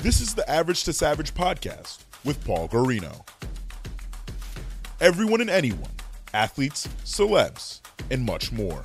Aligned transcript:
This 0.00 0.20
is 0.20 0.32
the 0.32 0.48
Average 0.48 0.84
to 0.84 0.92
Savage 0.92 1.34
podcast 1.34 2.04
with 2.24 2.44
Paul 2.44 2.68
Garino. 2.68 3.26
Everyone 5.00 5.40
and 5.40 5.50
anyone, 5.50 5.90
athletes, 6.32 6.88
celebs, 7.04 7.80
and 8.08 8.24
much 8.24 8.52
more. 8.52 8.80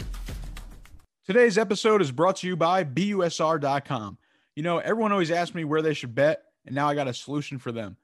Today's 1.23 1.59
episode 1.59 2.01
is 2.01 2.11
brought 2.11 2.37
to 2.37 2.47
you 2.47 2.55
by 2.55 2.83
BUSR.com. 2.83 4.17
You 4.55 4.63
know, 4.63 4.79
everyone 4.79 5.11
always 5.11 5.29
asks 5.29 5.53
me 5.53 5.63
where 5.65 5.83
they 5.83 5.93
should 5.93 6.15
bet, 6.15 6.45
and 6.65 6.73
now 6.73 6.89
I 6.89 6.95
got 6.95 7.07
a 7.07 7.13
solution 7.13 7.59
for 7.59 7.71
them. 7.71 7.95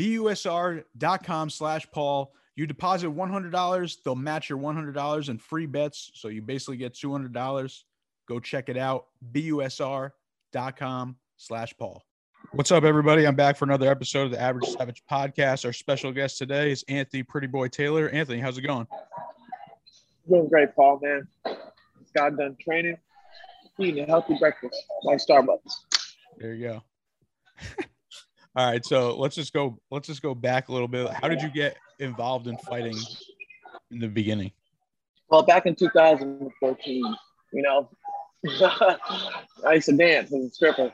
BUSR.com 0.00 1.50
slash 1.50 1.88
Paul. 1.92 2.32
You 2.56 2.66
deposit 2.66 3.14
$100, 3.14 3.96
they'll 4.02 4.16
match 4.16 4.50
your 4.50 4.58
$100 4.58 5.28
in 5.28 5.38
free 5.38 5.66
bets. 5.66 6.10
So 6.14 6.26
you 6.26 6.42
basically 6.42 6.78
get 6.78 6.94
$200. 6.94 7.82
Go 8.26 8.40
check 8.40 8.68
it 8.68 8.76
out. 8.76 9.06
BUSR.com 9.32 11.16
slash 11.36 11.76
Paul. 11.78 12.02
What's 12.52 12.70
up, 12.70 12.84
everybody? 12.84 13.26
I'm 13.26 13.34
back 13.34 13.56
for 13.56 13.64
another 13.64 13.90
episode 13.90 14.24
of 14.24 14.30
the 14.30 14.40
Average 14.40 14.68
Savage 14.70 15.02
podcast. 15.10 15.64
Our 15.64 15.72
special 15.72 16.12
guest 16.12 16.38
today 16.38 16.70
is 16.70 16.84
Anthony 16.88 17.22
Pretty 17.22 17.46
Boy 17.46 17.68
Taylor. 17.68 18.08
Anthony, 18.08 18.40
how's 18.40 18.56
it 18.56 18.62
going? 18.62 18.86
Doing 20.28 20.48
great, 20.48 20.74
Paul, 20.74 21.00
man. 21.02 21.28
Got 22.14 22.36
done 22.36 22.56
training, 22.60 22.96
eating 23.78 24.04
a 24.04 24.06
healthy 24.06 24.36
breakfast 24.38 24.76
like 25.02 25.18
Starbucks. 25.18 25.70
There 26.38 26.54
you 26.54 26.68
go. 26.68 26.82
All 28.56 28.70
right, 28.70 28.84
so 28.84 29.18
let's 29.18 29.34
just 29.34 29.52
go. 29.52 29.78
Let's 29.90 30.06
just 30.06 30.22
go 30.22 30.34
back 30.34 30.68
a 30.68 30.72
little 30.72 30.88
bit. 30.88 31.10
How 31.10 31.28
did 31.28 31.42
you 31.42 31.50
get 31.50 31.76
involved 31.98 32.46
in 32.46 32.56
fighting 32.58 32.96
in 33.90 33.98
the 33.98 34.08
beginning? 34.08 34.52
Well, 35.28 35.42
back 35.42 35.66
in 35.66 35.74
2014, 35.74 37.16
you 37.52 37.62
know, 37.62 37.90
I 39.66 39.74
used 39.74 39.86
to 39.86 39.96
dance 39.96 40.32
as 40.32 40.44
a 40.44 40.50
stripper. 40.50 40.92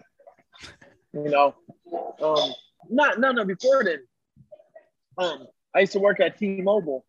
You 1.12 1.28
know, 1.28 1.54
um, 2.22 2.52
not 2.88 3.20
no 3.20 3.32
no 3.32 3.44
before 3.44 3.84
then. 3.84 4.00
Um, 5.18 5.46
I 5.74 5.80
used 5.80 5.92
to 5.92 5.98
work 5.98 6.20
at 6.20 6.38
T-Mobile, 6.38 7.04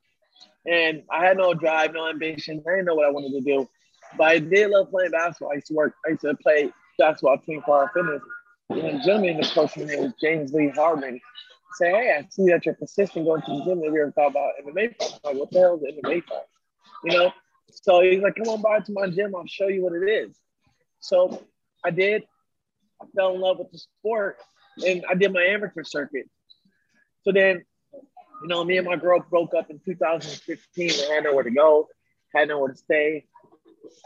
and 0.66 1.04
I 1.10 1.26
had 1.26 1.38
no 1.38 1.54
drive, 1.54 1.94
no 1.94 2.10
ambition. 2.10 2.64
I 2.68 2.72
didn't 2.72 2.86
know 2.86 2.95
what 2.95 3.06
I 3.06 3.12
wanted 3.12 3.32
to 3.32 3.42
do, 3.42 3.70
but 4.18 4.28
I 4.28 4.40
did 4.40 4.72
love 4.72 4.90
playing 4.90 5.12
basketball. 5.12 5.52
I 5.52 5.56
used 5.56 5.68
to 5.68 5.73
work. 5.73 5.94
I 6.06 6.12
used 6.12 6.22
to 6.22 6.36
play 6.36 6.72
basketball 6.98 7.38
team 7.40 7.62
for 7.66 7.78
our 7.78 7.92
fitness. 7.94 8.22
And 8.70 9.02
a 9.02 9.04
gentleman 9.04 9.44
approached 9.44 9.78
me 9.78 9.86
named 9.86 10.14
James 10.22 10.54
Lee 10.54 10.70
Harmon. 10.70 11.20
Say, 11.76 11.90
hey, 11.90 12.17
I 12.20 12.28
see 12.30 12.45
that 12.50 12.66
you're 12.66 12.76
persistent 12.76 13.26
going 13.26 13.42
to 13.42 13.52
the 13.52 13.64
gym. 13.66 13.84
Have 13.84 13.94
you 13.94 14.02
ever 14.02 14.12
thought 14.12 14.32
about 14.32 14.52
MMA? 14.64 14.95
Like, 15.23 15.36
what 15.36 15.52
the 15.52 15.60
hell 15.60 15.76
is 15.76 15.95
MMA 15.95 16.23
fight? 16.23 16.44
You 17.04 17.17
know? 17.17 17.32
So 17.72 18.02
he's 18.02 18.22
like, 18.22 18.36
come 18.36 18.48
on 18.50 18.62
by 18.62 18.80
to 18.80 18.92
my 18.92 19.10
gym. 19.10 19.36
I'll 19.36 19.48
show 19.48 19.67
you 19.67 19.84
what 19.84 19.94
it 19.94 20.08
is. 20.08 20.38
So 21.00 21.44
I 21.84 21.90
did. 21.90 22.23
Fell 23.16 23.36
in 23.36 23.42
love 23.42 23.59
with 23.59 23.72
the 23.72 23.78
sport 23.78 24.38
and 24.86 25.04
I 25.09 25.16
did 25.16 25.34
my 25.34 25.44
amateur 25.44 25.84
circuit. 25.84 26.30
So 27.23 27.32
then, 27.32 27.64
you 28.42 28.48
know, 28.48 28.64
me 28.64 28.78
and 28.78 28.88
my 28.88 28.95
girl 28.95 29.26
broke 29.30 29.54
up 29.54 29.70
in 29.70 29.80
2015. 29.86 30.90
I 30.90 31.14
had 31.14 31.23
nowhere 31.23 31.44
to 31.44 31.52
go, 31.52 31.88
had 32.33 32.48
nowhere 32.50 32.72
to 32.72 32.77
stay. 32.77 33.26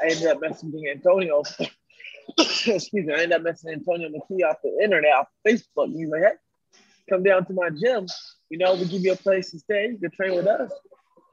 I 0.02 0.08
ended 0.12 0.28
up 0.28 0.40
messaging 0.40 0.92
Antonio. 0.92 1.44
Excuse 2.38 2.94
me, 2.94 3.14
I 3.14 3.24
ended 3.24 3.34
up 3.34 3.42
messaging 3.44 3.74
Antonio 3.74 4.10
McKee 4.10 4.48
off 4.48 4.58
the 4.64 4.80
internet, 4.84 5.14
off 5.14 5.28
Facebook. 5.48 5.94
He's 5.94 6.10
like, 6.10 6.22
hey, 6.22 6.80
come 7.10 7.24
down 7.24 7.46
to 7.46 7.54
my 7.54 7.70
gym. 7.70 8.06
You 8.50 8.58
know, 8.58 8.76
we 8.76 8.86
give 8.86 9.02
you 9.02 9.14
a 9.14 9.18
place 9.18 9.52
to 9.52 9.60
stay. 9.60 9.90
You 9.90 9.98
can 9.98 10.12
train 10.12 10.36
with 10.36 10.48
us. 10.48 10.72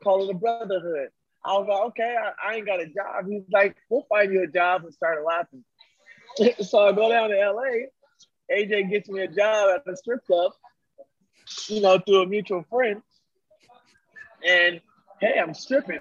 Call 0.02 0.24
it 0.24 0.34
a 0.34 0.38
brotherhood. 0.38 1.08
I 1.44 1.58
was 1.58 1.68
like, 1.68 1.80
okay, 1.88 2.16
I, 2.18 2.50
I 2.50 2.54
ain't 2.56 2.66
got 2.66 2.80
a 2.80 2.86
job. 2.86 3.26
He's 3.28 3.42
like, 3.52 3.76
we'll 3.90 4.06
find 4.08 4.32
you 4.32 4.44
a 4.44 4.46
job 4.46 4.84
and 4.84 4.94
started 4.94 5.24
laughing. 5.24 5.62
so 6.62 6.86
I 6.86 6.92
go 6.92 7.08
down 7.10 7.30
to 7.30 7.36
LA. 7.36 7.86
AJ 8.54 8.90
gets 8.90 9.08
me 9.08 9.22
a 9.22 9.28
job 9.28 9.70
at 9.74 9.84
the 9.84 9.96
strip 9.96 10.24
club, 10.26 10.52
you 11.68 11.80
know, 11.80 11.98
through 11.98 12.22
a 12.22 12.26
mutual 12.26 12.64
friend. 12.70 13.02
And 14.46 14.80
hey, 15.20 15.40
I'm 15.40 15.54
stripping. 15.54 16.00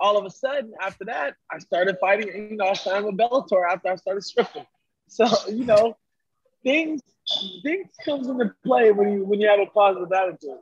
All 0.00 0.18
of 0.18 0.24
a 0.24 0.30
sudden, 0.30 0.72
after 0.80 1.04
that, 1.04 1.34
I 1.50 1.58
started 1.58 1.96
fighting. 2.00 2.50
You 2.50 2.56
know, 2.56 2.66
I 2.66 2.74
signed 2.74 3.04
with 3.04 3.16
Bellator 3.16 3.70
after 3.70 3.90
I 3.90 3.96
started 3.96 4.22
stripping. 4.24 4.66
So 5.06 5.26
you 5.48 5.64
know, 5.64 5.96
things 6.64 7.00
things 7.62 7.88
comes 8.04 8.26
into 8.26 8.52
play 8.64 8.90
when 8.90 9.12
you 9.12 9.24
when 9.24 9.40
you 9.40 9.48
have 9.48 9.60
a 9.60 9.66
positive 9.66 10.10
attitude. 10.10 10.58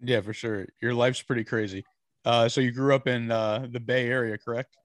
Yeah, 0.00 0.20
for 0.20 0.32
sure. 0.32 0.66
Your 0.80 0.94
life's 0.94 1.22
pretty 1.22 1.44
crazy. 1.44 1.84
Uh, 2.24 2.48
so 2.48 2.60
you 2.60 2.70
grew 2.70 2.94
up 2.94 3.08
in 3.08 3.30
uh, 3.30 3.66
the 3.70 3.80
Bay 3.80 4.08
Area, 4.08 4.38
correct? 4.38 4.76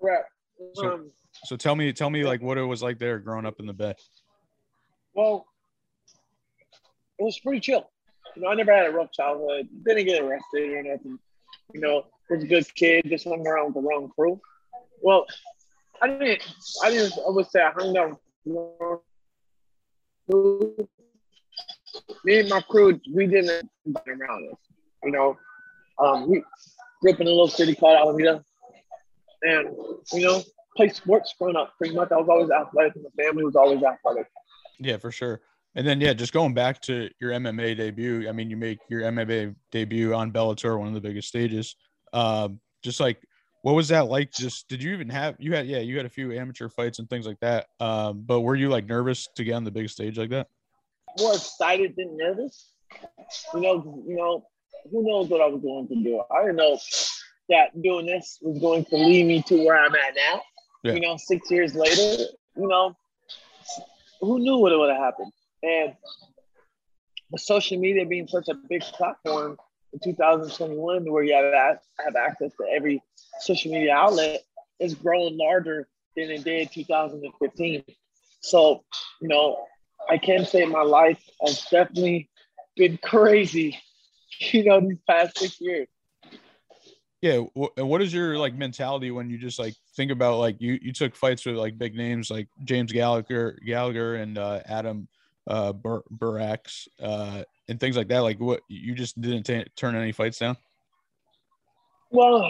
Correct. 0.00 0.30
So, 0.74 0.92
Um, 0.92 1.10
so 1.44 1.56
tell 1.56 1.74
me, 1.74 1.92
tell 1.92 2.10
me, 2.10 2.24
like 2.24 2.42
what 2.42 2.58
it 2.58 2.62
was 2.62 2.82
like 2.82 2.98
there 2.98 3.18
growing 3.18 3.46
up 3.46 3.60
in 3.60 3.66
the 3.66 3.72
Bay. 3.72 3.94
Well, 5.14 5.46
it 7.18 7.24
was 7.24 7.38
pretty 7.40 7.60
chill. 7.60 7.90
You 8.36 8.42
know, 8.42 8.48
I 8.48 8.54
never 8.54 8.74
had 8.74 8.86
a 8.86 8.90
rough 8.90 9.12
childhood. 9.12 9.68
Didn't 9.84 10.06
get 10.06 10.22
arrested 10.22 10.70
or 10.72 10.82
nothing. 10.82 11.18
You 11.72 11.80
know, 11.80 12.04
was 12.30 12.44
a 12.44 12.46
good 12.46 12.74
kid. 12.74 13.04
Just 13.08 13.24
hung 13.26 13.46
around 13.46 13.66
with 13.66 13.74
the 13.74 13.88
wrong 13.88 14.10
crew. 14.14 14.40
Well, 15.00 15.26
I 16.00 16.08
didn't. 16.08 16.42
I 16.82 16.90
didn't. 16.90 17.14
I 17.26 17.30
would 17.30 17.48
say 17.50 17.60
I 17.62 17.70
hung 17.70 17.96
out 17.96 18.20
with 18.44 19.00
crew. 20.30 20.76
Me 22.24 22.40
and 22.40 22.48
my 22.48 22.60
crew, 22.60 23.00
we 23.12 23.26
didn't 23.26 23.68
around 24.06 24.50
us. 24.52 24.58
You 25.02 25.10
know, 25.10 25.36
um, 25.98 26.30
we 26.30 26.42
grew 27.00 27.12
up 27.12 27.20
in 27.20 27.26
a 27.26 27.30
little 27.30 27.48
city 27.48 27.74
called 27.74 27.98
Alameda, 27.98 28.44
and 29.42 29.74
you 30.12 30.20
know, 30.20 30.42
played 30.78 30.94
sports 30.94 31.34
growing 31.38 31.56
up. 31.56 31.74
Pretty 31.78 31.94
much, 31.94 32.10
I 32.12 32.16
was 32.16 32.28
always 32.28 32.50
athletic, 32.50 32.96
and 32.96 33.04
the 33.04 33.22
family 33.22 33.44
was 33.44 33.56
always 33.56 33.82
athletic. 33.82 34.26
Yeah, 34.78 34.96
for 34.96 35.10
sure. 35.10 35.40
And 35.74 35.86
then 35.86 36.00
yeah, 36.00 36.12
just 36.14 36.32
going 36.32 36.54
back 36.54 36.80
to 36.82 37.10
your 37.20 37.32
MMA 37.32 37.76
debut. 37.76 38.28
I 38.28 38.32
mean, 38.32 38.50
you 38.50 38.56
make 38.56 38.78
your 38.88 39.02
MMA 39.02 39.54
debut 39.70 40.14
on 40.14 40.32
Bellator, 40.32 40.78
one 40.78 40.88
of 40.88 40.94
the 40.94 41.00
biggest 41.00 41.28
stages. 41.28 41.76
Um, 42.12 42.60
just 42.82 43.00
like 43.00 43.18
what 43.62 43.74
was 43.74 43.88
that 43.88 44.06
like? 44.06 44.32
Just 44.32 44.68
did 44.68 44.82
you 44.82 44.92
even 44.92 45.08
have 45.10 45.34
you 45.38 45.54
had 45.54 45.66
yeah 45.66 45.78
you 45.78 45.96
had 45.96 46.06
a 46.06 46.10
few 46.10 46.32
amateur 46.32 46.68
fights 46.68 47.00
and 47.00 47.10
things 47.10 47.26
like 47.26 47.38
that. 47.40 47.66
Um, 47.80 48.22
but 48.24 48.40
were 48.40 48.54
you 48.54 48.68
like 48.68 48.86
nervous 48.86 49.28
to 49.36 49.44
get 49.44 49.54
on 49.54 49.64
the 49.64 49.70
big 49.70 49.90
stage 49.90 50.16
like 50.16 50.30
that? 50.30 50.46
more 51.18 51.34
excited 51.34 51.94
than 51.96 52.16
nervous. 52.16 52.72
You 53.54 53.60
know, 53.60 54.02
you 54.06 54.16
know, 54.16 54.46
who 54.90 55.06
knows 55.06 55.28
what 55.28 55.40
I 55.40 55.46
was 55.46 55.60
going 55.60 55.88
to 55.88 55.94
do? 56.02 56.22
I 56.30 56.42
didn't 56.42 56.56
know 56.56 56.78
that 57.48 57.82
doing 57.82 58.06
this 58.06 58.38
was 58.40 58.58
going 58.58 58.84
to 58.86 58.96
lead 58.96 59.26
me 59.26 59.42
to 59.42 59.64
where 59.64 59.78
I'm 59.78 59.94
at 59.94 60.14
now. 60.14 60.42
Yeah. 60.82 60.94
You 60.94 61.00
know, 61.00 61.16
six 61.16 61.50
years 61.50 61.74
later, 61.74 62.24
you 62.56 62.68
know, 62.68 62.96
who 64.20 64.38
knew 64.38 64.58
what 64.58 64.76
would 64.76 64.90
have 64.90 64.98
happened? 64.98 65.32
And 65.62 65.94
with 67.30 67.42
social 67.42 67.78
media 67.78 68.06
being 68.06 68.28
such 68.28 68.48
a 68.48 68.54
big 68.68 68.82
platform 68.82 69.56
in 69.92 70.00
2021, 70.02 71.10
where 71.10 71.22
you 71.22 71.34
have, 71.34 71.78
have 72.04 72.16
access 72.16 72.52
to 72.60 72.66
every 72.74 73.02
social 73.40 73.72
media 73.72 73.94
outlet, 73.94 74.42
is 74.78 74.94
growing 74.94 75.36
larger 75.36 75.88
than 76.16 76.30
it 76.30 76.44
did 76.44 76.72
2015. 76.72 77.84
So, 78.40 78.84
you 79.20 79.28
know, 79.28 79.64
I 80.08 80.18
can 80.18 80.46
say 80.46 80.64
my 80.64 80.82
life 80.82 81.22
has 81.44 81.62
definitely 81.70 82.30
been 82.76 82.98
crazy, 83.02 83.78
you 84.52 84.64
know, 84.64 84.80
these 84.80 84.98
past 85.08 85.38
six 85.38 85.60
years. 85.60 85.88
Yeah. 87.20 87.42
and 87.76 87.88
what 87.88 88.00
is 88.00 88.14
your 88.14 88.38
like 88.38 88.54
mentality 88.54 89.10
when 89.10 89.28
you 89.28 89.38
just 89.38 89.58
like 89.58 89.74
think 89.98 90.12
about 90.12 90.38
like 90.38 90.56
you 90.60 90.78
you 90.80 90.92
took 90.92 91.16
fights 91.16 91.44
with 91.44 91.56
like 91.56 91.76
big 91.76 91.96
names 91.96 92.30
like 92.30 92.46
James 92.64 92.92
Gallagher 92.92 93.58
Gallagher 93.66 94.14
and 94.14 94.38
uh, 94.38 94.60
Adam 94.64 95.08
uh, 95.48 95.72
Bur- 95.72 96.04
Borics 96.16 96.86
uh, 97.02 97.42
and 97.68 97.80
things 97.80 97.96
like 97.96 98.06
that? 98.08 98.20
Like 98.20 98.38
what 98.38 98.60
you 98.68 98.94
just 98.94 99.20
didn't 99.20 99.42
ta 99.42 99.64
turn 99.76 99.96
any 99.96 100.12
fights 100.12 100.38
down? 100.38 100.56
Well, 102.10 102.48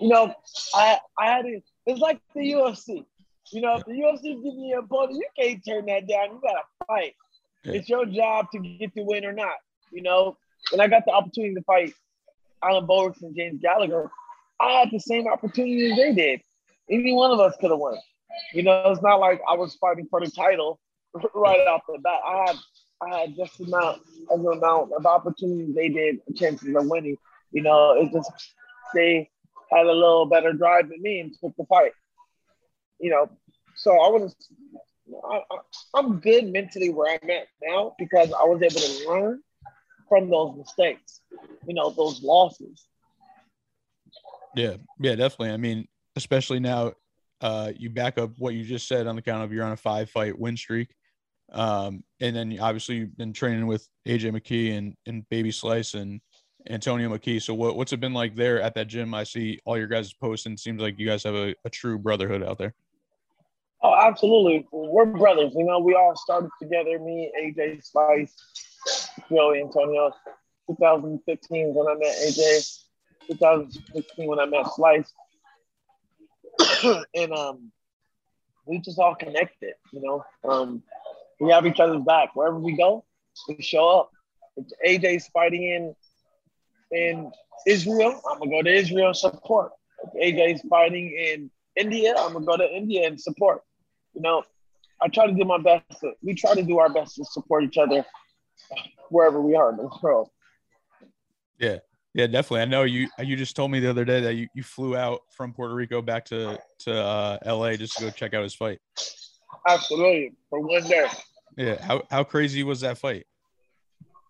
you 0.00 0.08
know, 0.08 0.34
I 0.74 0.98
I 1.18 1.26
had 1.26 1.42
to, 1.42 1.60
it's 1.86 2.00
like 2.00 2.20
the 2.34 2.40
UFC. 2.40 3.04
You 3.52 3.60
know, 3.60 3.76
if 3.76 3.84
the 3.84 3.92
UFC 3.92 4.42
give 4.42 4.54
me 4.54 4.72
a 4.72 4.78
opponent, 4.78 5.18
you 5.18 5.28
can't 5.38 5.62
turn 5.64 5.84
that 5.86 6.08
down. 6.08 6.30
You 6.30 6.40
gotta 6.42 6.62
fight. 6.86 7.14
Yeah. 7.62 7.74
It's 7.74 7.88
your 7.90 8.06
job 8.06 8.46
to 8.52 8.58
get 8.58 8.94
the 8.94 9.02
win 9.02 9.26
or 9.26 9.32
not. 9.32 9.56
You 9.92 10.02
know, 10.02 10.38
when 10.70 10.80
I 10.80 10.88
got 10.88 11.04
the 11.04 11.12
opportunity 11.12 11.54
to 11.54 11.62
fight 11.62 11.92
Alan 12.62 12.86
Bowers 12.86 13.16
and 13.20 13.36
James 13.36 13.60
Gallagher, 13.60 14.10
I 14.60 14.72
had 14.72 14.90
the 14.90 15.00
same 15.00 15.26
opportunity 15.26 15.90
as 15.90 15.96
they 15.96 16.12
did. 16.12 16.40
Any 16.90 17.12
one 17.12 17.30
of 17.30 17.40
us 17.40 17.54
could 17.60 17.70
have 17.70 17.78
won. 17.78 17.96
You 18.52 18.62
know, 18.62 18.82
it's 18.86 19.02
not 19.02 19.20
like 19.20 19.40
I 19.48 19.54
was 19.54 19.74
fighting 19.76 20.06
for 20.10 20.20
the 20.20 20.30
title 20.30 20.80
right 21.34 21.66
off 21.66 21.82
the 21.88 21.98
bat. 21.98 22.20
I 22.26 22.44
had 22.46 22.56
I 23.02 23.20
had 23.20 23.36
just 23.36 23.60
amount 23.60 24.02
as 24.32 24.40
amount 24.40 24.92
of 24.92 25.06
opportunities 25.06 25.74
they 25.74 25.88
did 25.88 26.18
chances 26.36 26.74
of 26.74 26.86
winning. 26.86 27.16
You 27.52 27.62
know, 27.62 27.92
it 27.92 28.12
just 28.12 28.30
they 28.94 29.30
had 29.70 29.86
a 29.86 29.92
little 29.92 30.26
better 30.26 30.52
drive 30.52 30.88
than 30.88 31.02
me 31.02 31.20
and 31.20 31.34
took 31.40 31.54
the 31.56 31.64
fight. 31.66 31.92
You 33.00 33.10
know, 33.10 33.30
so 33.76 33.92
I 33.92 34.08
was 34.08 34.34
I, 35.30 35.40
I'm 35.94 36.20
good 36.20 36.52
mentally 36.52 36.90
where 36.90 37.12
I'm 37.12 37.30
at 37.30 37.46
now 37.62 37.94
because 37.98 38.32
I 38.32 38.44
was 38.44 38.62
able 38.62 38.80
to 38.80 39.08
learn 39.08 39.42
from 40.08 40.30
those 40.30 40.56
mistakes. 40.56 41.20
You 41.66 41.74
know, 41.74 41.90
those 41.90 42.22
losses. 42.22 42.86
Yeah, 44.56 44.76
yeah, 45.00 45.14
definitely. 45.14 45.50
I 45.50 45.56
mean, 45.56 45.86
especially 46.16 46.60
now, 46.60 46.92
uh, 47.40 47.72
you 47.76 47.90
back 47.90 48.18
up 48.18 48.30
what 48.38 48.54
you 48.54 48.64
just 48.64 48.88
said 48.88 49.06
on 49.06 49.16
the 49.16 49.22
count 49.22 49.42
of 49.42 49.52
you're 49.52 49.64
on 49.64 49.72
a 49.72 49.76
five 49.76 50.10
fight 50.10 50.38
win 50.38 50.56
streak. 50.56 50.94
Um, 51.52 52.02
and 52.20 52.34
then 52.34 52.58
obviously 52.60 52.96
you've 52.96 53.16
been 53.16 53.32
training 53.32 53.66
with 53.66 53.86
AJ 54.08 54.32
McKee 54.32 54.76
and, 54.76 54.94
and 55.06 55.28
Baby 55.28 55.50
Slice 55.50 55.94
and 55.94 56.20
Antonio 56.70 57.10
McKee. 57.10 57.42
So 57.42 57.52
what, 57.52 57.76
what's 57.76 57.92
it 57.92 58.00
been 58.00 58.14
like 58.14 58.34
there 58.34 58.62
at 58.62 58.74
that 58.74 58.86
gym? 58.86 59.12
I 59.12 59.24
see 59.24 59.58
all 59.66 59.76
your 59.76 59.86
guys 59.86 60.12
posting. 60.14 60.56
Seems 60.56 60.80
like 60.80 60.98
you 60.98 61.06
guys 61.06 61.22
have 61.24 61.34
a, 61.34 61.54
a 61.64 61.70
true 61.70 61.98
brotherhood 61.98 62.42
out 62.42 62.58
there. 62.58 62.74
Oh, 63.82 63.94
absolutely. 63.94 64.66
We're 64.72 65.04
brothers. 65.04 65.52
You 65.54 65.64
know, 65.64 65.80
we 65.80 65.94
all 65.94 66.16
started 66.16 66.48
together. 66.62 66.98
Me, 66.98 67.30
AJ 67.38 67.84
Slice, 67.84 68.34
Joey 69.28 69.60
Antonio. 69.60 70.12
2015 70.66 71.74
when 71.74 71.88
I 71.88 71.94
met 71.98 72.16
AJ. 72.16 72.83
2016 73.28 74.26
when 74.26 74.38
I 74.38 74.46
met 74.46 74.66
Slice. 74.74 75.12
and 77.14 77.32
um, 77.32 77.72
we 78.66 78.78
just 78.78 78.98
all 78.98 79.14
connected. 79.14 79.74
You 79.92 80.00
know, 80.02 80.24
um, 80.48 80.82
we 81.40 81.50
have 81.50 81.66
each 81.66 81.80
other's 81.80 82.02
back 82.02 82.34
wherever 82.34 82.58
we 82.58 82.76
go. 82.76 83.04
We 83.48 83.62
show 83.62 84.00
up. 84.00 84.10
If 84.56 85.02
AJ's 85.02 85.28
fighting 85.28 85.64
in 85.64 85.94
in 86.92 87.32
Israel, 87.66 88.20
I'm 88.30 88.38
gonna 88.38 88.50
go 88.50 88.62
to 88.62 88.72
Israel 88.72 89.08
and 89.08 89.16
support. 89.16 89.72
If 90.14 90.36
AJ's 90.36 90.62
fighting 90.68 91.10
in 91.10 91.50
India, 91.76 92.14
I'm 92.16 92.34
gonna 92.34 92.46
go 92.46 92.56
to 92.56 92.70
India 92.70 93.06
and 93.06 93.20
support. 93.20 93.62
You 94.14 94.22
know, 94.22 94.44
I 95.02 95.08
try 95.08 95.26
to 95.26 95.32
do 95.32 95.44
my 95.44 95.58
best. 95.58 95.84
To, 96.00 96.12
we 96.22 96.34
try 96.34 96.54
to 96.54 96.62
do 96.62 96.78
our 96.78 96.88
best 96.88 97.16
to 97.16 97.24
support 97.24 97.64
each 97.64 97.78
other 97.78 98.04
wherever 99.10 99.40
we 99.40 99.56
are 99.56 99.70
in 99.70 99.76
the 99.76 99.90
world. 100.02 100.30
Yeah, 101.58 101.78
yeah, 102.14 102.26
definitely. 102.26 102.60
I 102.62 102.64
know 102.66 102.84
you. 102.84 103.08
You 103.18 103.36
just 103.36 103.56
told 103.56 103.70
me 103.70 103.80
the 103.80 103.90
other 103.90 104.04
day 104.04 104.20
that 104.20 104.34
you, 104.34 104.48
you 104.54 104.62
flew 104.62 104.96
out 104.96 105.20
from 105.36 105.52
Puerto 105.52 105.74
Rico 105.74 106.00
back 106.00 106.24
to 106.26 106.58
to 106.80 106.96
uh, 106.96 107.38
L.A. 107.44 107.76
just 107.76 107.96
to 107.98 108.04
go 108.04 108.10
check 108.10 108.34
out 108.34 108.42
his 108.42 108.54
fight. 108.54 108.78
Absolutely, 109.68 110.32
for 110.50 110.60
one 110.60 110.82
day. 110.84 111.06
Yeah. 111.56 111.80
How 111.82 112.02
how 112.10 112.24
crazy 112.24 112.62
was 112.62 112.80
that 112.80 112.98
fight? 112.98 113.26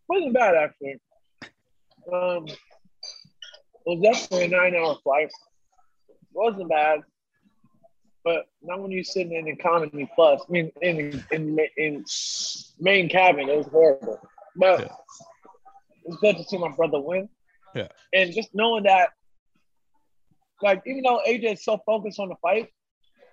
wasn't 0.08 0.34
bad 0.34 0.54
actually. 0.54 0.96
Um, 2.12 2.46
it 2.46 2.58
was 3.86 4.00
definitely 4.02 4.44
a 4.44 4.48
nine-hour 4.48 4.98
flight. 5.02 5.30
It 6.08 6.16
wasn't 6.32 6.68
bad, 6.68 7.00
but 8.22 8.44
not 8.62 8.80
when 8.82 8.90
you're 8.90 9.02
sitting 9.04 9.32
in 9.32 9.48
economy 9.48 10.10
plus. 10.14 10.42
I 10.46 10.52
mean, 10.52 10.70
in 10.82 11.24
in 11.32 11.58
in 11.78 12.04
main 12.78 13.08
cabin, 13.08 13.48
it 13.48 13.56
was 13.56 13.66
horrible. 13.68 14.20
But 14.56 14.80
Yeah. 14.80 14.86
it 14.86 16.08
was 16.10 16.18
good 16.20 16.36
to 16.36 16.44
see 16.44 16.58
my 16.58 16.68
brother 16.76 17.00
win. 17.00 17.28
Yeah. 17.74 17.88
And 18.12 18.32
just 18.32 18.50
knowing 18.54 18.84
that, 18.84 19.10
like, 20.62 20.82
even 20.86 21.02
though 21.02 21.20
AJ 21.26 21.54
is 21.54 21.64
so 21.64 21.78
focused 21.84 22.18
on 22.18 22.28
the 22.28 22.36
fight, 22.36 22.70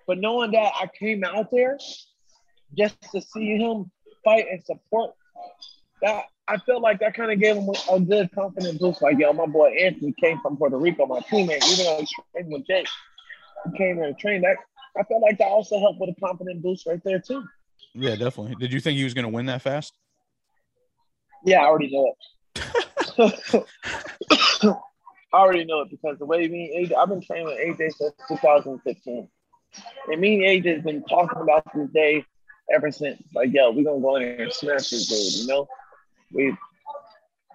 but 0.08 0.18
knowing 0.18 0.52
that 0.52 0.72
I 0.76 0.88
came 0.88 1.24
out 1.24 1.50
there 1.52 1.78
just 2.78 3.00
to 3.14 3.22
see 3.22 3.58
him 3.58 3.92
fight 4.24 4.46
and 4.52 4.64
support, 4.64 5.12
that 6.02 6.26
I 6.48 6.58
felt 6.58 6.82
like 6.82 7.00
that 7.00 7.14
kind 7.14 7.32
of 7.32 7.40
gave 7.40 7.56
him 7.56 7.70
a 7.92 8.00
good 8.00 8.30
confident 8.34 8.80
boost. 8.80 9.02
Like, 9.02 9.18
yo, 9.20 9.32
my 9.34 9.46
boy 9.46 9.70
Anthony 9.70 10.14
came 10.20 10.40
from 10.42 10.58
Puerto 10.58 10.78
Rico, 10.78 11.06
my 11.06 11.20
teammate, 11.22 11.64
even 11.72 11.86
though 11.86 11.98
he's 12.00 12.10
training 12.34 12.52
with 12.52 12.66
Jake, 12.68 12.88
he 13.66 13.78
came 13.78 13.98
here 13.98 14.08
to 14.08 14.14
train. 14.16 14.42
That 14.42 14.58
I 14.98 15.04
felt 15.04 15.22
like 15.22 15.38
that 15.38 15.48
also 15.48 15.80
helped 15.80 16.00
with 16.00 16.10
a 16.10 16.20
confident 16.20 16.62
boost 16.62 16.86
right 16.88 17.00
there 17.06 17.20
too. 17.20 17.44
Yeah, 17.94 18.16
definitely. 18.16 18.56
Did 18.60 18.74
you 18.74 18.80
think 18.80 18.98
he 18.98 19.04
was 19.04 19.14
going 19.14 19.24
to 19.24 19.30
win 19.30 19.46
that 19.46 19.62
fast? 19.62 19.94
Yeah, 21.46 21.62
I 21.62 21.66
already 21.66 21.92
know 21.92 22.14
it. 22.56 22.86
I 25.34 25.38
already 25.38 25.66
know 25.66 25.82
it 25.82 25.90
because 25.90 26.18
the 26.20 26.26
way 26.26 26.48
me 26.48 26.76
and 26.76 26.88
AJ, 26.88 26.96
I've 26.98 27.10
been 27.10 27.22
training 27.22 27.46
with 27.46 27.58
AJ 27.58 27.94
since 27.94 28.14
2015. 28.28 29.28
And 30.12 30.22
me 30.22 30.36
and 30.36 30.64
AJ 30.64 30.76
has 30.76 30.84
been 30.84 31.04
talking 31.04 31.42
about 31.42 31.64
this 31.74 31.90
day 31.90 32.26
ever 32.74 32.92
since. 32.92 33.22
Like, 33.34 33.54
yo, 33.54 33.72
we're 33.72 33.84
gonna 33.84 34.02
go 34.02 34.18
in 34.18 34.24
there 34.24 34.44
and 34.44 34.54
smash 34.54 34.90
this 34.90 35.08
dude, 35.08 35.42
you 35.42 35.48
know? 35.48 35.68
We 36.34 36.56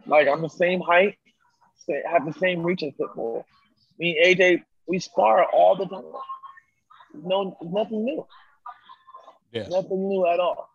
like 0.06 0.28
I'm 0.28 0.42
the 0.42 0.48
same 0.48 0.80
height, 0.80 1.18
have 2.10 2.26
the 2.26 2.32
same 2.38 2.62
reach 2.62 2.82
as 2.82 2.92
football. 2.96 3.44
Me 3.98 4.18
and 4.18 4.38
AJ, 4.38 4.62
we 4.86 4.98
spar 4.98 5.44
all 5.44 5.76
the 5.76 5.86
time. 5.86 6.04
No 7.14 7.56
nothing 7.62 8.04
new. 8.04 8.26
Yeah. 9.52 9.68
Nothing 9.68 10.08
new 10.08 10.26
at 10.26 10.40
all. 10.40 10.68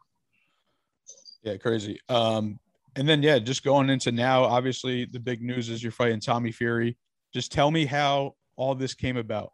Yeah, 1.43 1.57
crazy. 1.57 1.99
Um, 2.09 2.59
and 2.95 3.07
then 3.07 3.23
yeah, 3.23 3.39
just 3.39 3.63
going 3.63 3.89
into 3.89 4.11
now, 4.11 4.43
obviously 4.43 5.05
the 5.05 5.19
big 5.19 5.41
news 5.41 5.69
is 5.69 5.81
you're 5.81 5.91
fighting 5.91 6.19
Tommy 6.19 6.51
Fury. 6.51 6.97
Just 7.33 7.51
tell 7.51 7.71
me 7.71 7.85
how 7.85 8.35
all 8.55 8.75
this 8.75 8.93
came 8.93 9.17
about. 9.17 9.51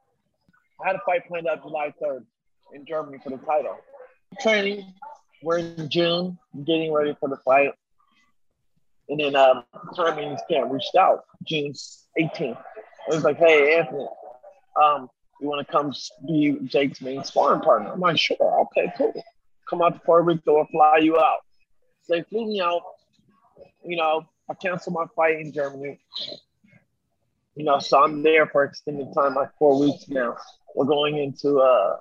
I 0.84 0.88
had 0.88 0.95
a 0.95 1.01
fight 1.06 1.28
planned 1.28 1.48
out 1.48 1.62
July 1.62 1.94
3rd 2.01 2.25
in 2.74 2.86
Germany 2.86 3.18
for 3.24 3.30
the 3.30 3.38
title. 3.38 3.78
Training, 4.42 4.94
we're 5.42 5.60
in 5.60 5.89
June, 5.89 6.38
getting 6.66 6.92
ready 6.92 7.16
for 7.19 7.30
the 7.30 7.38
fight. 7.38 7.72
And 9.10 9.19
then 9.19 9.36
um, 9.36 9.63
Tommy's 9.95 10.39
camp 10.50 10.72
reached 10.72 10.95
out 10.95 11.24
June 11.45 11.74
18th. 12.19 12.60
It 13.07 13.16
was 13.16 13.24
like, 13.24 13.38
hey, 13.38 13.78
Anthony, 13.78 14.07
um, 14.81 15.10
you 15.39 15.48
want 15.48 15.66
to 15.66 15.72
come 15.72 15.94
be 16.28 16.57
Jake's 16.66 17.01
main 17.01 17.24
sparring 17.24 17.62
partner? 17.62 17.92
I'm 17.94 18.00
like, 18.00 18.18
sure, 18.18 18.68
okay, 18.68 18.92
cool. 18.98 19.13
Come 19.69 19.81
out 19.81 19.94
to 19.94 20.00
Puerto 20.00 20.24
Rico 20.24 20.54
or 20.54 20.68
fly 20.68 20.98
you 21.01 21.18
out. 21.18 21.39
So 22.04 22.16
they 22.16 22.24
flew 22.24 22.48
me 22.48 22.62
out. 22.62 22.81
You 23.83 23.98
know, 23.98 24.25
I 24.50 24.54
canceled 24.54 24.95
my 24.95 25.06
fight 25.15 25.39
in 25.39 25.51
Germany. 25.51 26.00
You 27.56 27.63
know, 27.63 27.80
so 27.80 28.04
I'm 28.04 28.21
there 28.21 28.45
for 28.48 28.63
extended 28.63 29.13
time, 29.13 29.33
like 29.36 29.50
four 29.57 29.80
weeks 29.80 30.07
now. 30.07 30.38
We're 30.75 30.86
going 30.86 31.18
into 31.18 31.59
uh, 31.59 31.98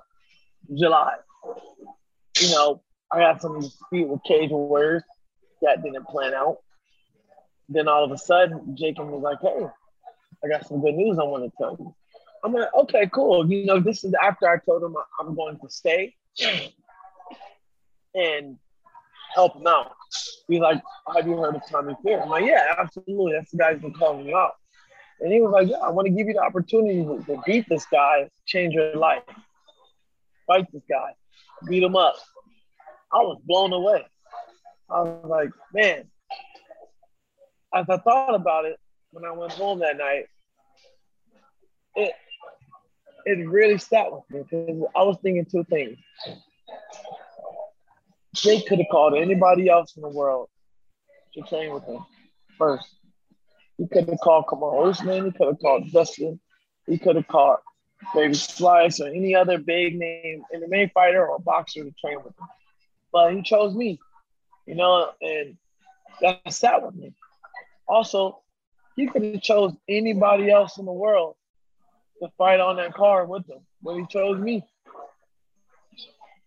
July. 0.75 1.15
You 2.39 2.49
know, 2.51 2.81
I 3.11 3.21
had 3.21 3.41
some 3.41 3.59
dispute 3.59 4.07
with 4.07 4.23
Cage 4.23 4.51
Warriors 4.51 5.03
that 5.61 5.83
didn't 5.83 6.05
plan 6.05 6.33
out. 6.33 6.57
Then 7.69 7.87
all 7.87 8.03
of 8.03 8.11
a 8.11 8.17
sudden, 8.17 8.75
Jacob 8.77 9.09
was 9.09 9.23
like, 9.23 9.39
"Hey, 9.41 9.65
I 10.43 10.47
got 10.47 10.67
some 10.67 10.81
good 10.81 10.95
news 10.95 11.17
I 11.19 11.23
want 11.23 11.43
to 11.43 11.51
tell 11.57 11.75
you." 11.79 11.93
I'm 12.43 12.53
like, 12.53 12.73
"Okay, 12.73 13.09
cool." 13.11 13.49
You 13.49 13.65
know, 13.65 13.79
this 13.79 14.03
is 14.03 14.13
after 14.21 14.47
I 14.47 14.57
told 14.59 14.83
him 14.83 14.95
I'm 15.19 15.35
going 15.35 15.57
to 15.59 15.69
stay 15.69 16.15
and 18.13 18.57
help 19.37 19.55
him 19.55 19.67
out. 19.67 19.91
He's 20.47 20.59
like, 20.59 20.81
"Have 21.15 21.27
you 21.27 21.37
heard 21.37 21.55
of 21.55 21.61
Tommy 21.69 21.95
Fury?" 22.01 22.21
I'm 22.21 22.29
like, 22.29 22.45
"Yeah, 22.45 22.75
absolutely. 22.77 23.33
That's 23.33 23.51
the 23.51 23.57
guy 23.57 23.73
who's 23.73 23.81
been 23.81 23.93
calling 23.93 24.25
me 24.25 24.33
out." 24.33 24.53
And 25.19 25.33
he 25.33 25.41
was 25.41 25.51
like, 25.51 25.69
Yeah, 25.69 25.77
I 25.77 25.89
want 25.89 26.07
to 26.07 26.13
give 26.13 26.27
you 26.27 26.33
the 26.33 26.41
opportunity 26.41 27.03
to, 27.03 27.23
to 27.25 27.41
beat 27.45 27.67
this 27.69 27.85
guy, 27.91 28.29
change 28.45 28.73
your 28.73 28.95
life. 28.95 29.23
Fight 30.45 30.67
this 30.71 30.83
guy, 30.89 31.13
beat 31.67 31.83
him 31.83 31.95
up. 31.95 32.15
I 33.11 33.17
was 33.17 33.39
blown 33.45 33.73
away. 33.73 34.05
I 34.89 35.01
was 35.01 35.25
like, 35.25 35.49
Man, 35.73 36.05
as 37.73 37.85
I 37.89 37.97
thought 37.97 38.35
about 38.35 38.65
it 38.65 38.77
when 39.11 39.25
I 39.25 39.31
went 39.31 39.53
home 39.53 39.79
that 39.79 39.97
night, 39.97 40.25
it 41.95 42.13
it 43.25 43.49
really 43.49 43.77
sat 43.77 44.11
with 44.11 44.23
me 44.29 44.43
because 44.43 44.83
I 44.95 45.03
was 45.03 45.17
thinking 45.21 45.45
two 45.45 45.65
things. 45.65 45.97
Jake 48.41 48.67
could 48.67 48.79
have 48.79 48.87
called 48.91 49.15
anybody 49.15 49.69
else 49.69 49.95
in 49.95 50.01
the 50.01 50.09
world 50.09 50.49
to 51.33 51.41
train 51.43 51.73
with 51.73 51.83
him 51.85 52.05
first. 52.57 52.87
He 53.77 53.87
could 53.87 54.07
have 54.09 54.19
called 54.19 54.45
Kamaru 54.45 54.89
Usman. 54.89 55.25
He 55.25 55.31
could 55.31 55.47
have 55.47 55.59
called 55.59 55.91
Dustin. 55.91 56.39
He 56.87 56.97
could 56.97 57.15
have 57.15 57.27
called 57.27 57.59
Baby 58.13 58.33
Slice 58.33 58.99
or 58.99 59.07
any 59.07 59.35
other 59.35 59.57
big 59.57 59.97
name 59.97 60.43
MMA 60.55 60.91
fighter 60.93 61.27
or 61.27 61.39
boxer 61.39 61.83
to 61.83 61.91
train 61.99 62.17
with 62.17 62.37
him. 62.37 62.47
But 63.11 63.33
he 63.35 63.41
chose 63.41 63.75
me, 63.75 63.99
you 64.65 64.75
know, 64.75 65.11
and 65.21 65.57
that 66.21 66.41
sat 66.51 66.83
with 66.83 66.95
me. 66.95 67.13
Also, 67.87 68.41
he 68.95 69.07
could 69.07 69.23
have 69.23 69.41
chose 69.41 69.73
anybody 69.87 70.49
else 70.49 70.77
in 70.77 70.85
the 70.85 70.91
world 70.91 71.35
to 72.21 72.29
fight 72.37 72.59
on 72.59 72.77
that 72.77 72.93
card 72.93 73.29
with 73.29 73.47
him, 73.47 73.59
but 73.81 73.95
he 73.95 74.05
chose 74.07 74.39
me. 74.39 74.63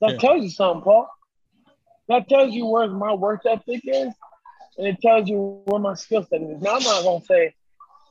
That 0.00 0.12
Yeah. 0.12 0.18
tells 0.18 0.42
you 0.42 0.50
something, 0.50 0.82
Paul. 0.82 1.08
That 2.10 2.28
tells 2.28 2.52
you 2.52 2.66
where 2.66 2.88
my 2.88 3.14
work 3.14 3.42
ethic 3.46 3.82
is 3.84 4.12
and 4.76 4.86
it 4.86 5.00
tells 5.00 5.28
you 5.28 5.62
where 5.64 5.78
my 5.78 5.94
skill 5.94 6.26
set 6.28 6.42
is. 6.42 6.60
Now 6.60 6.74
I'm 6.74 6.82
not 6.82 7.04
gonna 7.04 7.24
say 7.24 7.54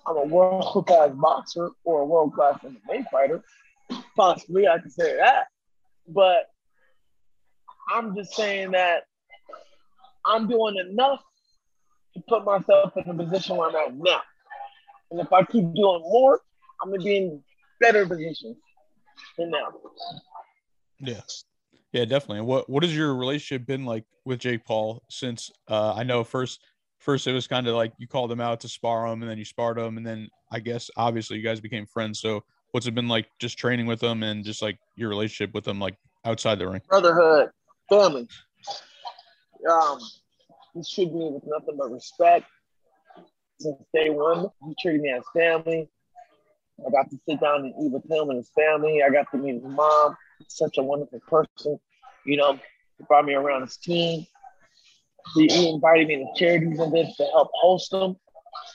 I'm 0.07 0.15
a 0.15 0.23
world 0.23 0.85
class 0.87 1.11
boxer 1.13 1.71
or 1.83 2.01
a 2.01 2.05
world 2.05 2.33
class 2.33 2.59
MMA 2.63 3.03
fighter. 3.11 3.43
Possibly 4.15 4.69
I 4.69 4.77
can 4.79 4.89
say 4.89 5.17
that, 5.17 5.47
but 6.07 6.49
I'm 7.93 8.15
just 8.15 8.33
saying 8.35 8.71
that 8.71 9.03
I'm 10.25 10.47
doing 10.47 10.77
enough 10.77 11.21
to 12.13 12.23
put 12.29 12.45
myself 12.45 12.95
in 12.95 13.17
the 13.17 13.21
position 13.25 13.57
where 13.57 13.67
I'm 13.67 13.75
at 13.75 13.93
now. 13.93 14.21
And 15.11 15.19
if 15.19 15.33
I 15.33 15.43
keep 15.43 15.73
doing 15.73 16.01
more, 16.03 16.39
I'm 16.81 16.91
gonna 16.91 17.03
be 17.03 17.17
in 17.17 17.43
better 17.81 18.05
positions 18.05 18.55
than 19.37 19.49
now. 19.49 19.73
Yeah. 21.01 21.19
Yeah, 21.91 22.05
definitely. 22.05 22.39
And 22.39 22.47
what 22.47 22.69
what 22.69 22.83
has 22.83 22.95
your 22.95 23.15
relationship 23.15 23.65
been 23.65 23.85
like 23.85 24.05
with 24.25 24.39
Jake 24.39 24.65
Paul 24.65 25.03
since 25.09 25.51
uh 25.67 25.93
I 25.93 26.03
know 26.03 26.23
first 26.23 26.61
first 26.99 27.27
it 27.27 27.33
was 27.33 27.47
kind 27.47 27.67
of 27.67 27.75
like 27.75 27.93
you 27.97 28.07
called 28.07 28.31
him 28.31 28.41
out 28.41 28.59
to 28.61 28.67
spar 28.67 29.07
him 29.07 29.21
and 29.21 29.29
then 29.29 29.37
you 29.37 29.45
sparred 29.45 29.77
him 29.77 29.97
and 29.97 30.05
then 30.05 30.29
I 30.51 30.59
guess 30.59 30.89
obviously 30.97 31.37
you 31.37 31.43
guys 31.43 31.59
became 31.59 31.85
friends. 31.85 32.19
So 32.19 32.43
what's 32.71 32.85
it 32.85 32.93
been 32.93 33.07
like 33.07 33.27
just 33.39 33.57
training 33.57 33.87
with 33.87 34.01
him 34.01 34.23
and 34.23 34.43
just 34.43 34.61
like 34.61 34.77
your 34.95 35.09
relationship 35.09 35.53
with 35.53 35.67
him 35.67 35.79
like 35.79 35.95
outside 36.25 36.59
the 36.59 36.67
ring? 36.67 36.81
Brotherhood, 36.87 37.49
family. 37.89 38.27
Um, 39.69 39.99
he 40.73 40.83
treated 40.93 41.15
me 41.15 41.31
with 41.31 41.43
nothing 41.45 41.75
but 41.77 41.91
respect 41.91 42.45
since 43.59 43.77
day 43.93 44.09
one. 44.09 44.47
He 44.65 44.75
treated 44.81 45.01
me 45.01 45.11
as 45.11 45.23
family. 45.33 45.89
I 46.85 46.89
got 46.91 47.09
to 47.09 47.19
sit 47.27 47.41
down 47.41 47.65
and 47.65 47.73
eat 47.83 47.91
with 47.91 48.09
him 48.09 48.29
and 48.29 48.37
his 48.37 48.49
family. 48.55 49.03
I 49.03 49.09
got 49.09 49.29
to 49.31 49.37
meet 49.37 49.55
his 49.55 49.63
mom. 49.63 50.15
Such 50.47 50.77
a 50.77 50.83
wonderful 50.83 51.19
person. 51.27 51.79
You 52.25 52.37
know, 52.37 52.53
he 52.97 53.03
brought 53.07 53.25
me 53.25 53.33
around 53.33 53.61
his 53.61 53.77
team. 53.77 54.25
He, 55.35 55.47
he 55.47 55.69
invited 55.69 56.07
me 56.07 56.17
to 56.17 56.39
charities 56.39 56.79
and 56.79 56.91
this 56.93 57.15
to 57.17 57.23
help 57.25 57.49
host 57.53 57.91
them. 57.91 58.17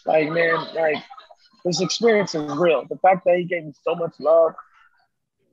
Like, 0.06 0.30
man, 0.30 0.56
like 0.74 1.02
this 1.64 1.80
experience 1.80 2.34
is 2.34 2.52
real. 2.56 2.84
The 2.88 2.96
fact 2.96 3.24
that 3.24 3.36
he 3.36 3.44
gave 3.44 3.64
me 3.64 3.72
so 3.82 3.94
much 3.94 4.14
love, 4.20 4.54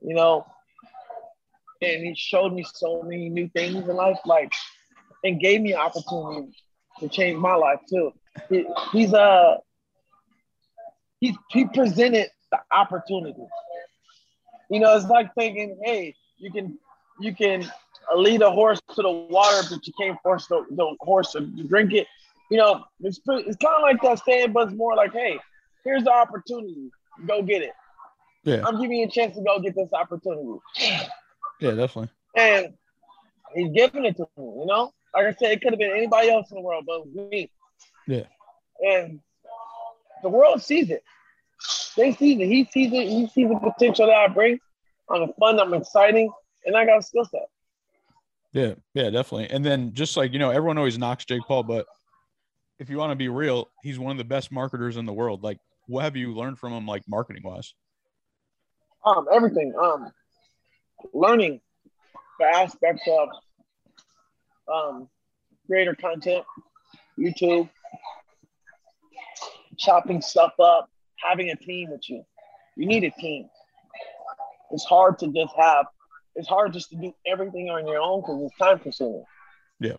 you 0.00 0.14
know, 0.14 0.46
and 1.80 2.04
he 2.04 2.14
showed 2.14 2.52
me 2.52 2.64
so 2.74 3.02
many 3.02 3.28
new 3.28 3.48
things 3.48 3.88
in 3.88 3.96
life, 3.96 4.18
like, 4.24 4.52
and 5.24 5.40
gave 5.40 5.60
me 5.60 5.72
an 5.72 5.80
opportunity 5.80 6.52
to 7.00 7.08
change 7.08 7.38
my 7.38 7.54
life 7.54 7.80
too. 7.88 8.12
He, 8.48 8.66
he's 8.92 9.12
uh 9.12 9.56
he 11.20 11.36
he 11.50 11.64
presented 11.66 12.28
the 12.50 12.58
opportunity. 12.70 13.46
You 14.72 14.80
know, 14.80 14.96
it's 14.96 15.04
like 15.06 15.34
thinking, 15.34 15.78
hey, 15.84 16.14
you 16.38 16.50
can 16.50 16.78
you 17.20 17.34
can 17.34 17.70
lead 18.16 18.40
a 18.40 18.50
horse 18.50 18.80
to 18.94 19.02
the 19.02 19.10
water, 19.10 19.68
but 19.70 19.86
you 19.86 19.92
can't 20.00 20.18
force 20.22 20.46
the, 20.46 20.64
the 20.70 20.96
horse 21.00 21.32
to 21.32 21.40
drink 21.40 21.92
it. 21.92 22.06
You 22.50 22.56
know, 22.56 22.82
it's 23.00 23.18
pretty, 23.18 23.48
it's 23.48 23.58
kind 23.58 23.76
of 23.76 23.82
like 23.82 24.00
that 24.00 24.24
saying, 24.24 24.52
but 24.52 24.68
it's 24.68 24.76
more 24.76 24.96
like, 24.96 25.12
hey, 25.12 25.38
here's 25.84 26.04
the 26.04 26.10
opportunity, 26.10 26.90
go 27.26 27.42
get 27.42 27.60
it. 27.60 27.72
Yeah. 28.44 28.62
I'm 28.66 28.80
giving 28.80 28.96
you 28.96 29.06
a 29.06 29.10
chance 29.10 29.36
to 29.36 29.42
go 29.42 29.60
get 29.60 29.74
this 29.74 29.92
opportunity. 29.92 30.58
Yeah, 31.60 31.72
definitely. 31.72 32.08
And 32.34 32.72
he's 33.54 33.72
giving 33.72 34.06
it 34.06 34.16
to 34.16 34.26
me, 34.38 34.44
you 34.44 34.66
know? 34.66 34.90
Like 35.14 35.26
I 35.26 35.34
said, 35.34 35.52
it 35.52 35.60
could 35.60 35.72
have 35.72 35.78
been 35.78 35.92
anybody 35.92 36.30
else 36.30 36.50
in 36.50 36.56
the 36.56 36.62
world, 36.62 36.84
but 36.86 37.06
me. 37.30 37.50
Yeah. 38.06 38.24
And 38.80 39.20
the 40.22 40.30
world 40.30 40.62
sees 40.62 40.90
it. 40.90 41.04
They 41.96 42.12
see 42.12 42.40
it. 42.40 42.46
He 42.46 42.64
sees 42.70 42.92
it. 42.92 43.08
He 43.08 43.26
sees 43.28 43.48
the 43.48 43.58
potential 43.58 44.06
that 44.06 44.16
I 44.16 44.28
bring. 44.28 44.58
I'm 45.10 45.32
fun. 45.38 45.60
I'm 45.60 45.74
exciting, 45.74 46.30
and 46.64 46.76
I 46.76 46.86
got 46.86 46.98
a 46.98 47.02
skill 47.02 47.24
set. 47.24 47.48
Yeah, 48.52 48.74
yeah, 48.94 49.10
definitely. 49.10 49.50
And 49.50 49.64
then 49.64 49.92
just 49.94 50.16
like 50.16 50.32
you 50.32 50.38
know, 50.38 50.50
everyone 50.50 50.78
always 50.78 50.98
knocks 50.98 51.24
Jake 51.24 51.42
Paul, 51.46 51.62
but 51.62 51.86
if 52.78 52.90
you 52.90 52.98
want 52.98 53.10
to 53.10 53.16
be 53.16 53.28
real, 53.28 53.70
he's 53.82 53.98
one 53.98 54.12
of 54.12 54.18
the 54.18 54.24
best 54.24 54.50
marketers 54.52 54.96
in 54.96 55.06
the 55.06 55.12
world. 55.12 55.42
Like, 55.42 55.58
what 55.86 56.02
have 56.04 56.16
you 56.16 56.34
learned 56.34 56.58
from 56.58 56.72
him, 56.72 56.86
like 56.86 57.02
marketing 57.08 57.42
wise? 57.44 57.74
Um, 59.04 59.26
everything. 59.32 59.74
Um, 59.80 60.10
learning 61.12 61.60
the 62.38 62.46
aspects 62.46 63.08
of 63.08 63.28
um 64.72 65.08
creator 65.66 65.94
content, 65.94 66.44
YouTube, 67.18 67.68
chopping 69.78 70.20
stuff 70.20 70.52
up, 70.60 70.88
having 71.22 71.50
a 71.50 71.56
team 71.56 71.90
with 71.90 72.08
you. 72.08 72.24
You 72.76 72.86
need 72.86 73.04
a 73.04 73.10
team. 73.10 73.48
It's 74.70 74.84
hard 74.84 75.18
to 75.18 75.28
just 75.28 75.54
have. 75.56 75.86
It's 76.34 76.48
hard 76.48 76.72
just 76.72 76.90
to 76.90 76.96
do 76.96 77.14
everything 77.26 77.68
on 77.68 77.86
your 77.86 78.00
own 78.00 78.22
because 78.22 78.42
it's 78.42 78.58
time 78.58 78.78
consuming. 78.78 79.24
Yeah. 79.80 79.96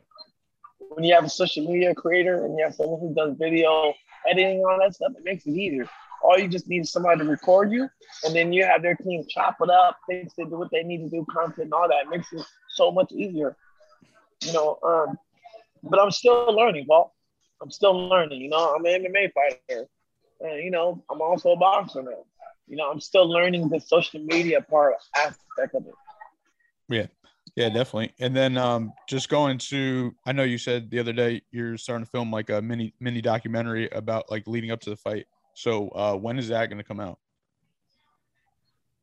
When 0.90 1.04
you 1.04 1.14
have 1.14 1.24
a 1.24 1.30
social 1.30 1.72
media 1.72 1.94
creator 1.94 2.46
and 2.46 2.58
you 2.58 2.64
have 2.64 2.76
someone 2.76 3.00
who 3.00 3.14
does 3.14 3.36
video 3.38 3.94
editing 4.30 4.58
and 4.58 4.66
all 4.66 4.80
that 4.80 4.96
stuff, 4.96 5.12
it 5.18 5.24
makes 5.24 5.46
it 5.46 5.52
easier. 5.52 5.88
All 6.24 6.40
you 6.40 6.48
just 6.48 6.68
need 6.68 6.82
is 6.82 6.92
somebody 6.92 7.20
to 7.20 7.26
record 7.26 7.72
you, 7.72 7.90
and 8.24 8.34
then 8.34 8.54
you 8.54 8.64
have 8.64 8.82
their 8.82 8.96
team 8.96 9.26
chop 9.30 9.58
it 9.62 9.70
up, 9.70 9.98
fix 10.10 10.34
it, 10.38 10.50
do 10.50 10.58
what 10.58 10.72
they 10.72 10.82
need 10.82 11.00
to 11.00 11.10
do, 11.10 11.26
content, 11.30 11.66
and 11.66 11.74
all 11.74 11.88
that. 11.90 12.06
It 12.06 12.10
makes 12.10 12.32
it 12.32 12.42
so 12.76 12.92
much 12.92 13.12
easier. 13.12 13.58
You 14.42 14.54
know, 14.54 14.78
um, 14.84 15.18
but 15.84 16.00
I'm 16.00 16.12
still 16.12 16.56
learning, 16.56 16.86
Paul. 16.88 17.14
I'm 17.62 17.72
still 17.72 18.10
learning. 18.10 18.42
You 18.42 18.50
know, 18.50 18.74
I'm 18.74 18.86
an 18.86 19.04
MMA 19.04 19.32
fighter, 19.34 19.88
you 20.52 20.72
know, 20.72 21.04
I'm 21.10 21.22
also 21.22 21.52
a 21.52 21.58
boxer 21.58 22.04
now. 22.04 22.26
You 22.68 22.78
know, 22.78 22.90
I'm 22.90 23.00
still 23.00 23.30
learning 23.30 23.70
the 23.70 23.80
social 23.80 24.22
media 24.22 24.62
part 24.62 24.96
aspect 25.16 25.76
of 25.76 25.86
it. 25.86 25.94
Yeah. 26.90 27.08
Yeah, 27.56 27.70
definitely. 27.70 28.14
And 28.20 28.36
then 28.36 28.58
um 28.58 28.94
just 29.08 29.30
going 29.30 29.58
to 29.60 30.16
I 30.26 30.32
know 30.32 30.44
you 30.44 30.58
said 30.58 30.90
the 30.90 31.00
other 31.00 31.14
day 31.14 31.42
you're 31.52 31.78
starting 31.78 32.06
to 32.06 32.10
film 32.10 32.32
like 32.32 32.50
a 32.50 32.62
mini 32.62 32.94
mini 33.00 33.22
documentary 33.22 33.90
about 33.92 34.32
like 34.32 34.48
leading 34.48 34.72
up 34.72 34.80
to 34.82 34.90
the 34.90 34.98
fight. 34.98 35.28
So 35.54 35.90
uh 35.90 36.16
when 36.16 36.40
is 36.40 36.48
that 36.48 36.70
gonna 36.70 36.84
come 36.84 37.00
out? 37.00 37.20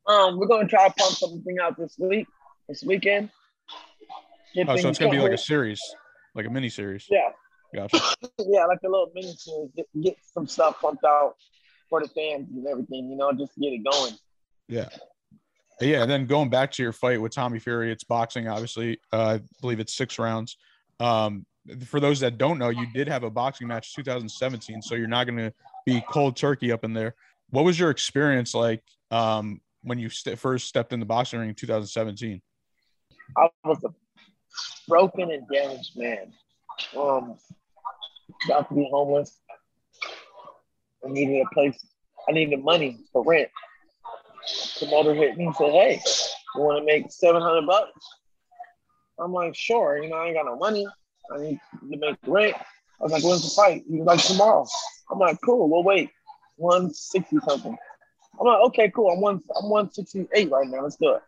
Um, 0.07 0.37
we're 0.37 0.47
gonna 0.47 0.67
try 0.67 0.87
to 0.87 0.93
pump 0.93 1.15
something 1.15 1.59
out 1.59 1.77
this 1.77 1.95
week, 1.97 2.27
this 2.67 2.83
weekend. 2.83 3.29
Get 4.53 4.67
Oh, 4.67 4.75
so 4.75 4.89
it's 4.89 4.99
gonna 4.99 5.11
be 5.11 5.19
like 5.19 5.31
a 5.31 5.37
series, 5.37 5.81
like 6.35 6.45
a 6.45 6.49
mini 6.49 6.69
series. 6.69 7.07
yeah, 7.09 7.29
Gotcha. 7.73 7.99
yeah, 8.39 8.65
like 8.65 8.79
a 8.83 8.89
little 8.89 9.11
mini 9.13 9.33
series. 9.33 9.69
Get, 9.75 9.85
get 10.01 10.15
some 10.33 10.47
stuff 10.47 10.81
pumped 10.81 11.03
out 11.05 11.35
for 11.89 12.01
the 12.01 12.07
fans 12.09 12.49
and 12.51 12.65
everything. 12.67 13.09
You 13.09 13.17
know, 13.17 13.31
just 13.31 13.57
get 13.59 13.73
it 13.73 13.83
going. 13.89 14.13
Yeah. 14.67 14.89
Yeah, 15.79 16.03
and 16.03 16.11
then 16.11 16.27
going 16.27 16.49
back 16.49 16.71
to 16.73 16.83
your 16.83 16.93
fight 16.93 17.19
with 17.19 17.33
Tommy 17.33 17.57
Fury, 17.57 17.91
it's 17.91 18.03
boxing, 18.03 18.47
obviously. 18.47 18.99
Uh, 19.11 19.39
I 19.39 19.41
believe 19.61 19.79
it's 19.79 19.95
six 19.95 20.19
rounds. 20.19 20.57
Um, 20.99 21.45
for 21.85 21.99
those 21.99 22.19
that 22.19 22.37
don't 22.37 22.59
know, 22.59 22.69
you 22.69 22.85
did 22.93 23.07
have 23.07 23.23
a 23.23 23.31
boxing 23.31 23.67
match 23.67 23.95
2017, 23.95 24.81
so 24.81 24.93
you're 24.93 25.07
not 25.07 25.25
going 25.25 25.37
to 25.37 25.53
be 25.85 26.03
cold 26.07 26.35
turkey 26.35 26.71
up 26.71 26.83
in 26.83 26.93
there. 26.93 27.15
What 27.49 27.65
was 27.65 27.79
your 27.79 27.89
experience 27.89 28.53
like 28.53 28.83
um, 29.09 29.59
when 29.81 29.97
you 29.97 30.09
st- 30.09 30.37
first 30.37 30.67
stepped 30.67 30.93
in 30.93 30.99
the 30.99 31.05
boxing 31.05 31.39
ring 31.39 31.49
in 31.49 31.55
2017? 31.55 32.41
I 33.37 33.47
was 33.63 33.83
a 33.83 33.89
broken 34.87 35.31
and 35.31 35.47
damaged 35.51 35.97
man. 35.97 36.31
Um, 36.97 37.37
about 38.45 38.69
to 38.69 38.75
be 38.75 38.87
homeless. 38.91 39.39
I 41.05 41.09
needed 41.09 41.45
a 41.45 41.53
place. 41.53 41.77
I 42.27 42.31
needed 42.31 42.63
money 42.63 42.99
for 43.11 43.23
rent. 43.23 43.49
Promoter 44.77 45.13
hit 45.13 45.37
me 45.37 45.45
and 45.45 45.55
said, 45.55 45.71
"Hey, 45.71 46.01
you 46.55 46.61
want 46.61 46.79
to 46.79 46.85
make 46.85 47.11
seven 47.11 47.41
hundred 47.41 47.65
bucks?" 47.65 47.91
I'm 49.19 49.33
like, 49.33 49.55
"Sure." 49.55 50.01
You 50.01 50.09
know, 50.09 50.17
I 50.17 50.27
ain't 50.27 50.35
got 50.35 50.45
no 50.45 50.57
money. 50.57 50.85
I 51.33 51.37
need 51.39 51.59
to 51.91 51.97
make 51.97 52.17
rent. 52.25 52.55
I 52.57 53.03
was 53.03 53.11
like, 53.11 53.23
"When's 53.23 53.43
the 53.43 53.55
fight?" 53.55 53.83
He 53.89 53.97
was 53.97 54.05
like, 54.05 54.23
"Tomorrow." 54.23 54.67
I'm 55.09 55.19
like, 55.19 55.39
"Cool. 55.43 55.69
We'll 55.69 55.83
wait." 55.83 56.09
One 56.57 56.93
sixty 56.93 57.37
something. 57.47 57.77
I'm 58.39 58.47
like, 58.47 58.61
"Okay, 58.67 58.91
cool. 58.91 59.11
I'm 59.11 59.21
one. 59.21 59.41
I'm 59.59 59.69
one 59.69 59.91
sixty 59.91 60.27
eight 60.33 60.51
right 60.51 60.67
now. 60.67 60.81
Let's 60.83 60.97
do 60.97 61.13
it." 61.13 61.21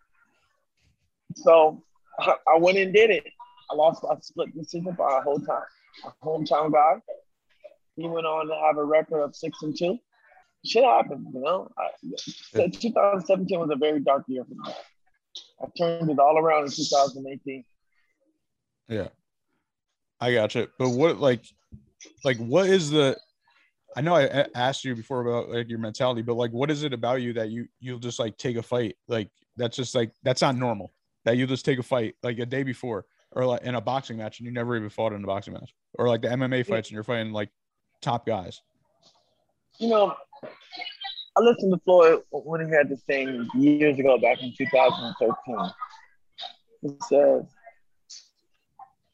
So 1.35 1.81
I, 2.19 2.57
went 2.57 2.77
and 2.77 2.93
did 2.93 3.09
it. 3.09 3.23
I 3.71 3.75
lost 3.75 4.03
by 4.03 4.15
split 4.21 4.55
decision 4.55 4.91
by 4.97 5.17
a 5.17 5.21
whole 5.21 5.39
time. 5.39 5.63
A 6.05 6.25
hometown 6.25 6.71
guy. 6.71 7.01
He 7.95 8.07
went 8.07 8.25
on 8.25 8.47
to 8.47 8.55
have 8.55 8.77
a 8.77 8.83
record 8.83 9.21
of 9.21 9.35
six 9.35 9.61
and 9.61 9.77
two. 9.77 9.99
Shit 10.65 10.83
happened, 10.83 11.27
you 11.33 11.41
know. 11.41 11.69
I, 11.77 12.67
2017 12.69 13.59
was 13.59 13.69
a 13.71 13.75
very 13.75 13.99
dark 13.99 14.23
year 14.27 14.45
for 14.45 14.55
me. 14.55 14.73
I 15.61 15.67
turned 15.77 16.09
it 16.09 16.19
all 16.19 16.37
around 16.37 16.65
in 16.65 16.71
2018. 16.71 17.63
Yeah, 18.87 19.07
I 20.19 20.33
got 20.33 20.55
you. 20.55 20.67
But 20.79 20.89
what, 20.89 21.19
like, 21.19 21.45
like, 22.23 22.37
what 22.37 22.67
is 22.67 22.91
the? 22.91 23.17
I 23.95 24.01
know 24.01 24.15
I 24.15 24.47
asked 24.55 24.83
you 24.83 24.95
before 24.95 25.21
about 25.21 25.49
like 25.49 25.69
your 25.69 25.79
mentality, 25.79 26.23
but 26.23 26.35
like, 26.35 26.51
what 26.51 26.71
is 26.71 26.83
it 26.83 26.93
about 26.93 27.21
you 27.21 27.33
that 27.33 27.49
you 27.49 27.67
you'll 27.79 27.99
just 27.99 28.19
like 28.19 28.37
take 28.37 28.57
a 28.57 28.63
fight? 28.63 28.95
Like, 29.07 29.29
that's 29.55 29.75
just 29.75 29.93
like 29.95 30.11
that's 30.23 30.41
not 30.41 30.55
normal. 30.55 30.93
That 31.25 31.37
you 31.37 31.45
just 31.45 31.65
take 31.65 31.79
a 31.79 31.83
fight 31.83 32.15
like 32.23 32.39
a 32.39 32.45
day 32.45 32.63
before, 32.63 33.05
or 33.35 33.45
like 33.45 33.63
in 33.63 33.75
a 33.75 33.81
boxing 33.81 34.17
match, 34.17 34.39
and 34.39 34.45
you 34.45 34.53
never 34.53 34.75
even 34.75 34.89
fought 34.89 35.13
in 35.13 35.23
a 35.23 35.27
boxing 35.27 35.53
match, 35.53 35.73
or 35.95 36.07
like 36.07 36.21
the 36.21 36.29
MMA 36.29 36.65
fights, 36.65 36.89
and 36.89 36.95
you're 36.95 37.03
fighting 37.03 37.31
like 37.31 37.49
top 38.01 38.25
guys. 38.25 38.61
You 39.79 39.89
know, 39.89 40.15
I 41.35 41.41
listened 41.41 41.73
to 41.73 41.79
Floyd 41.83 42.21
when 42.31 42.65
he 42.65 42.71
had 42.73 42.89
this 42.89 43.01
thing 43.03 43.47
years 43.55 43.97
ago, 43.97 44.17
back 44.19 44.41
in 44.41 44.53
2013. 44.55 45.57
He 46.81 46.89
says, 47.07 47.43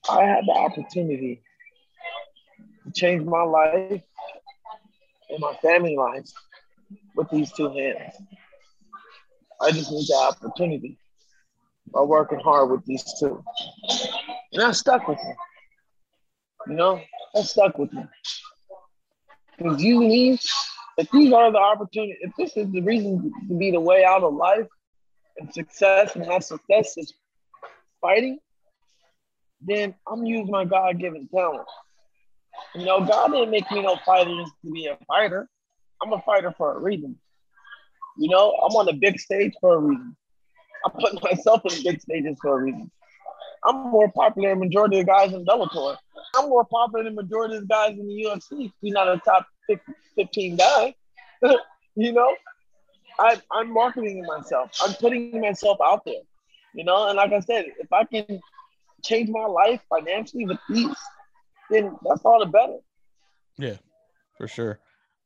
I 0.10 0.24
had 0.24 0.46
the 0.46 0.52
opportunity 0.52 1.42
to 2.86 2.92
change 2.92 3.24
my 3.24 3.44
life 3.44 4.02
and 5.30 5.40
my 5.40 5.54
family 5.62 5.96
life 5.96 6.30
with 7.16 7.30
these 7.30 7.52
two 7.52 7.70
hands. 7.70 8.16
I 9.62 9.72
just 9.72 9.92
need 9.92 10.08
the 10.08 10.16
opportunity. 10.16 10.98
By 11.94 12.02
working 12.02 12.40
hard 12.40 12.70
with 12.70 12.86
these 12.86 13.04
two. 13.20 13.44
And 14.54 14.62
that 14.62 14.76
stuck 14.76 15.08
with 15.08 15.18
me. 15.18 15.34
You 16.68 16.74
know, 16.74 17.02
that 17.34 17.46
stuck 17.46 17.78
with 17.78 17.92
me. 17.94 18.04
Because 19.58 19.82
you 19.82 20.00
need, 20.00 20.40
if 20.98 21.10
these 21.12 21.34
are 21.34 21.52
the 21.52 21.58
opportunities, 21.58 22.18
if 22.22 22.32
this 22.38 22.56
is 22.56 22.72
the 22.72 22.82
reason 22.82 23.32
to 23.48 23.58
be 23.58 23.72
the 23.72 23.80
way 23.80 24.06
out 24.06 24.24
of 24.24 24.34
life 24.34 24.68
and 25.38 25.54
success 25.54 26.16
and 26.16 26.26
have 26.26 26.44
success 26.44 26.98
is 26.98 27.14
fighting, 28.02 28.40
then 29.62 29.94
I'm 30.08 30.26
using 30.26 30.52
my 30.52 30.66
God 30.66 31.00
given 31.00 31.28
talent. 31.28 31.68
You 32.76 32.86
know, 32.86 33.06
God 33.06 33.32
didn't 33.32 33.52
make 33.52 33.70
me 33.72 33.82
no 33.82 33.98
fighter 34.06 34.32
just 34.42 34.54
to 34.66 34.72
be 34.72 34.88
a 34.88 34.98
fighter. 35.08 35.48
I'm 36.02 36.14
a 36.14 36.22
fighter 36.22 36.54
for 36.58 36.76
a 36.76 36.80
reason. 36.80 37.18
You 38.18 38.30
know, 38.30 38.52
I'm 38.52 38.76
on 38.76 38.86
the 38.86 38.94
big 38.94 39.20
stage 39.20 39.54
for 39.60 39.76
a 39.76 39.80
reason. 39.80 40.16
I 40.86 40.90
put 40.90 41.24
myself 41.24 41.62
in 41.66 41.84
big 41.84 42.02
stages 42.02 42.38
for 42.42 42.60
a 42.60 42.64
reason. 42.64 42.92
I'm 43.64 43.90
more 43.90 44.12
popular 44.12 44.50
than 44.50 44.60
majority 44.60 45.00
of 45.00 45.08
guys 45.08 45.34
in 45.34 45.46
Bellator. 45.46 45.98
I'm 46.36 46.50
more 46.50 46.66
popular 46.66 47.04
than 47.04 47.16
majority 47.16 47.58
of 47.58 47.68
guys 47.68 47.92
in 47.92 48.08
the 48.08 48.24
UFC. 48.26 48.72
He's 48.82 48.94
not 48.94 49.08
a 49.08 49.18
top 49.26 49.46
15 50.16 50.56
guy. 50.56 50.96
you 51.96 52.14
know, 52.14 52.36
I, 53.20 53.42
I'm 53.52 53.74
marketing 53.74 54.26
myself. 54.26 54.72
I'm 54.82 54.94
putting 54.94 55.42
myself 55.42 55.78
out 55.84 56.06
there. 56.06 56.22
You 56.74 56.84
know, 56.86 57.10
and 57.10 57.18
like 57.18 57.34
I 57.34 57.40
said, 57.40 57.66
if 57.80 57.92
I 57.92 58.06
can 58.06 58.40
change 59.04 59.30
my 59.30 59.46
life 59.46 59.82
financially 59.90 60.46
with 60.46 60.60
ease, 60.74 60.96
then 61.70 61.96
that's 62.08 62.22
all 62.24 62.40
the 62.40 62.46
better. 62.46 62.78
Yeah, 63.58 63.78
for 64.38 64.48
sure. 64.48 64.80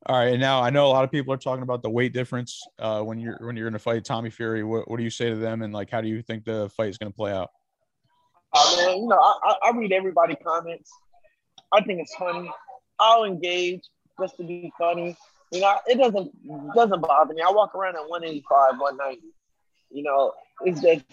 All 0.06 0.18
right, 0.18 0.34
and 0.34 0.42
now 0.42 0.62
I 0.62 0.70
know 0.70 0.88
a 0.88 0.90
lot 0.90 1.06
of 1.06 1.12
people 1.12 1.34
are 1.34 1.38
talking 1.38 1.64
about 1.64 1.82
the 1.82 1.90
weight 1.90 2.12
difference 2.12 2.62
uh, 2.78 3.02
when 3.02 3.20
you're 3.20 3.38
when 3.40 3.56
you're 3.56 3.66
going 3.66 3.74
to 3.74 3.80
fight, 3.80 4.04
Tommy 4.04 4.30
Fury. 4.30 4.64
What, 4.64 4.90
what 4.90 4.98
do 4.98 5.04
you 5.04 5.10
say 5.10 5.30
to 5.30 5.36
them, 5.36 5.62
and 5.62 5.74
like, 5.74 5.90
how 5.90 6.02
do 6.02 6.10
you 6.10 6.22
think 6.22 6.44
the 6.44 6.70
fight 6.76 6.90
is 6.90 6.98
going 6.98 7.12
to 7.12 7.16
play 7.16 7.32
out? 7.32 7.50
Oh 8.54 8.86
man, 8.86 8.98
you 8.98 9.08
know, 9.08 9.18
I, 9.18 9.56
I 9.64 9.72
read 9.78 9.94
everybody 9.94 10.36
comments. 10.36 10.92
I 11.72 11.82
think 11.82 12.02
it's 12.02 12.14
funny. 12.16 12.52
I'll 13.00 13.24
engage 13.24 13.82
just 14.20 14.36
to 14.38 14.44
be 14.44 14.74
funny. 14.78 15.16
You 15.54 15.62
know, 15.62 15.78
it 15.88 15.98
doesn't 15.98 16.32
doesn't 16.76 17.02
bother 17.02 17.34
me. 17.34 17.42
I 17.42 17.52
walk 17.52 17.74
around 17.74 17.96
at 17.96 18.10
185, 18.10 18.80
190. 18.80 19.22
You 19.90 20.04
know, 20.04 20.34
it's 20.66 20.82
just 20.82 21.06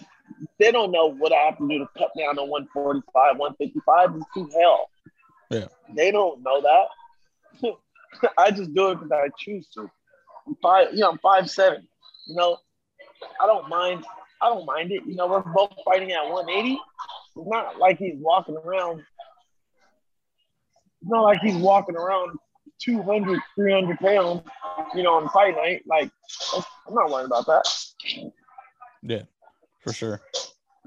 they 0.59 0.71
don't 0.71 0.91
know 0.91 1.13
what 1.13 1.31
I 1.31 1.45
have 1.45 1.57
to 1.59 1.67
do 1.67 1.79
to 1.79 1.87
cut 1.97 2.11
down 2.17 2.35
to 2.35 2.43
145, 2.43 3.37
155. 3.37 4.15
It's 4.15 4.25
too 4.33 4.49
hell. 4.59 4.89
Yeah. 5.49 5.67
They 5.95 6.11
don't 6.11 6.43
know 6.43 6.61
that. 6.61 7.71
I 8.37 8.51
just 8.51 8.73
do 8.73 8.91
it 8.91 8.95
because 8.95 9.11
I 9.11 9.29
choose 9.37 9.67
to. 9.75 9.89
I'm 10.47 10.55
five, 10.61 10.87
you 10.93 10.99
know, 10.99 11.11
I'm 11.11 11.19
five 11.19 11.49
seven. 11.49 11.87
You 12.27 12.35
know, 12.35 12.57
I 13.41 13.45
don't 13.45 13.69
mind. 13.69 14.03
I 14.41 14.49
don't 14.49 14.65
mind 14.65 14.91
it. 14.91 15.03
You 15.05 15.15
know, 15.15 15.27
we're 15.27 15.41
both 15.41 15.73
fighting 15.85 16.11
at 16.11 16.23
180. 16.29 16.79
It's 17.35 17.47
not 17.47 17.77
like 17.77 17.97
he's 17.97 18.15
walking 18.17 18.57
around. 18.57 18.99
It's 21.01 21.09
not 21.09 21.21
like 21.21 21.39
he's 21.41 21.55
walking 21.55 21.95
around 21.95 22.37
200, 22.83 23.39
300 23.55 23.99
pounds, 23.99 24.41
you 24.95 25.03
know, 25.03 25.13
on 25.13 25.29
fight 25.29 25.55
night. 25.55 25.83
Like, 25.85 26.11
I'm 26.87 26.93
not 26.93 27.11
worried 27.11 27.25
about 27.25 27.45
that. 27.47 27.63
Yeah, 29.03 29.23
for 29.83 29.93
sure. 29.93 30.21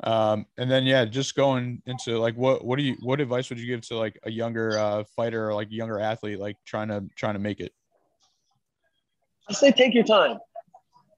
Um, 0.03 0.47
and 0.59 0.71
then 0.71 0.85
yeah, 0.85 1.05
just 1.05 1.37
going 1.37 1.81
into 1.87 2.19
like 2.19 2.35
what 2.35 2.65
what 2.65 2.79
do 2.79 2.83
you 2.83 2.97
what 3.01 3.21
advice 3.21 3.49
would 3.49 3.61
you 3.61 3.67
give 3.67 3.81
to 3.83 3.97
like 3.97 4.19
a 4.25 4.31
younger 4.31 4.77
uh, 4.77 5.05
fighter 5.15 5.49
or 5.49 5.55
like 5.55 5.69
a 5.69 5.75
younger 5.75 6.01
athlete 6.01 6.39
like 6.39 6.57
trying 6.67 6.89
to 6.89 7.05
trying 7.15 7.35
to 7.35 7.41
make 7.41 7.61
it? 7.61 7.73
I 9.49 9.53
say 9.53 9.71
take 9.71 9.95
your 9.95 10.05
time. 10.05 10.39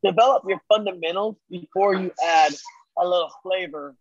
Develop 0.05 0.45
your 0.47 0.61
fundamentals 0.69 1.37
before 1.49 1.95
you 1.95 2.13
add 2.23 2.53
a 2.99 3.05
little 3.05 3.31
flavor 3.43 3.97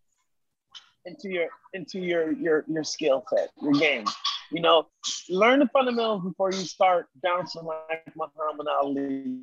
into 1.05 1.29
your 1.29 1.47
into 1.73 1.99
your 1.99 2.33
your 2.33 2.65
your 2.67 2.83
skill 2.83 3.23
set, 3.29 3.51
your 3.61 3.73
game. 3.73 4.05
You 4.51 4.61
know, 4.61 4.87
learn 5.29 5.59
the 5.59 5.67
fundamentals 5.67 6.23
before 6.23 6.51
you 6.51 6.59
start 6.59 7.07
bouncing 7.23 7.63
like 7.63 8.03
Muhammad 8.15 8.67
Ali 8.67 9.39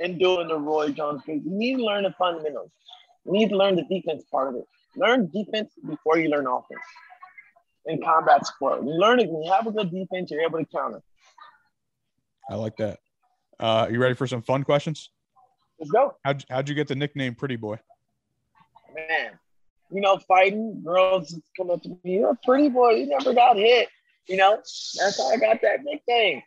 and 0.00 0.18
doing 0.18 0.48
the 0.48 0.58
Roy 0.58 0.90
Jones 0.90 1.24
thing. 1.24 1.42
You 1.44 1.50
need 1.50 1.76
to 1.76 1.84
learn 1.84 2.04
the 2.04 2.14
fundamentals. 2.18 2.70
You 3.26 3.32
need 3.32 3.48
to 3.50 3.56
learn 3.56 3.76
the 3.76 3.84
defense 3.84 4.24
part 4.30 4.48
of 4.48 4.56
it. 4.56 4.64
Learn 4.96 5.30
defense 5.32 5.72
before 5.86 6.18
you 6.18 6.28
learn 6.28 6.46
offense 6.46 6.80
in 7.86 8.02
combat 8.02 8.46
sport. 8.46 8.82
You 8.82 8.90
learn 8.90 9.20
it 9.20 9.28
when 9.28 9.42
you 9.42 9.52
have 9.52 9.66
a 9.66 9.72
good 9.72 9.90
defense, 9.90 10.30
you're 10.30 10.42
able 10.42 10.58
to 10.58 10.66
counter. 10.66 11.02
I 12.50 12.54
like 12.56 12.76
that. 12.76 12.98
Uh, 13.58 13.88
you 13.90 13.98
ready 13.98 14.14
for 14.14 14.26
some 14.26 14.42
fun 14.42 14.64
questions? 14.64 15.10
Let's 15.78 15.90
go. 15.90 16.14
How'd, 16.24 16.44
how'd 16.48 16.68
you 16.68 16.74
get 16.74 16.88
the 16.88 16.94
nickname 16.94 17.34
Pretty 17.34 17.56
Boy? 17.56 17.78
Man, 18.94 19.32
you 19.90 20.00
know, 20.00 20.18
fighting 20.18 20.82
girls 20.84 21.38
come 21.56 21.70
up 21.70 21.82
to 21.82 21.88
me, 21.88 21.98
you're 22.04 22.30
a 22.30 22.38
pretty 22.44 22.68
boy, 22.68 22.90
you 22.90 23.06
never 23.06 23.34
got 23.34 23.56
hit. 23.56 23.88
You 24.28 24.36
know, 24.36 24.56
that's 24.56 25.18
how 25.18 25.30
I 25.30 25.36
got 25.36 25.60
that 25.62 25.80
nickname. 25.82 26.42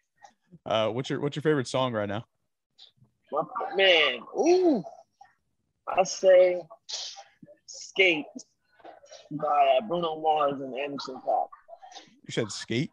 Uh, 0.65 0.89
what's 0.89 1.09
your 1.09 1.19
what's 1.19 1.35
your 1.35 1.43
favorite 1.43 1.67
song 1.67 1.93
right 1.93 2.07
now? 2.07 2.25
My, 3.31 3.43
man, 3.75 4.19
ooh, 4.37 4.83
I 5.95 6.03
say 6.03 6.61
Skate 7.65 8.25
by 9.31 9.77
uh, 9.77 9.87
Bruno 9.87 10.19
Mars 10.19 10.59
and 10.61 10.77
Anderson 10.77 11.21
.Paak. 11.25 11.47
You 12.25 12.31
said 12.31 12.51
Skate. 12.51 12.91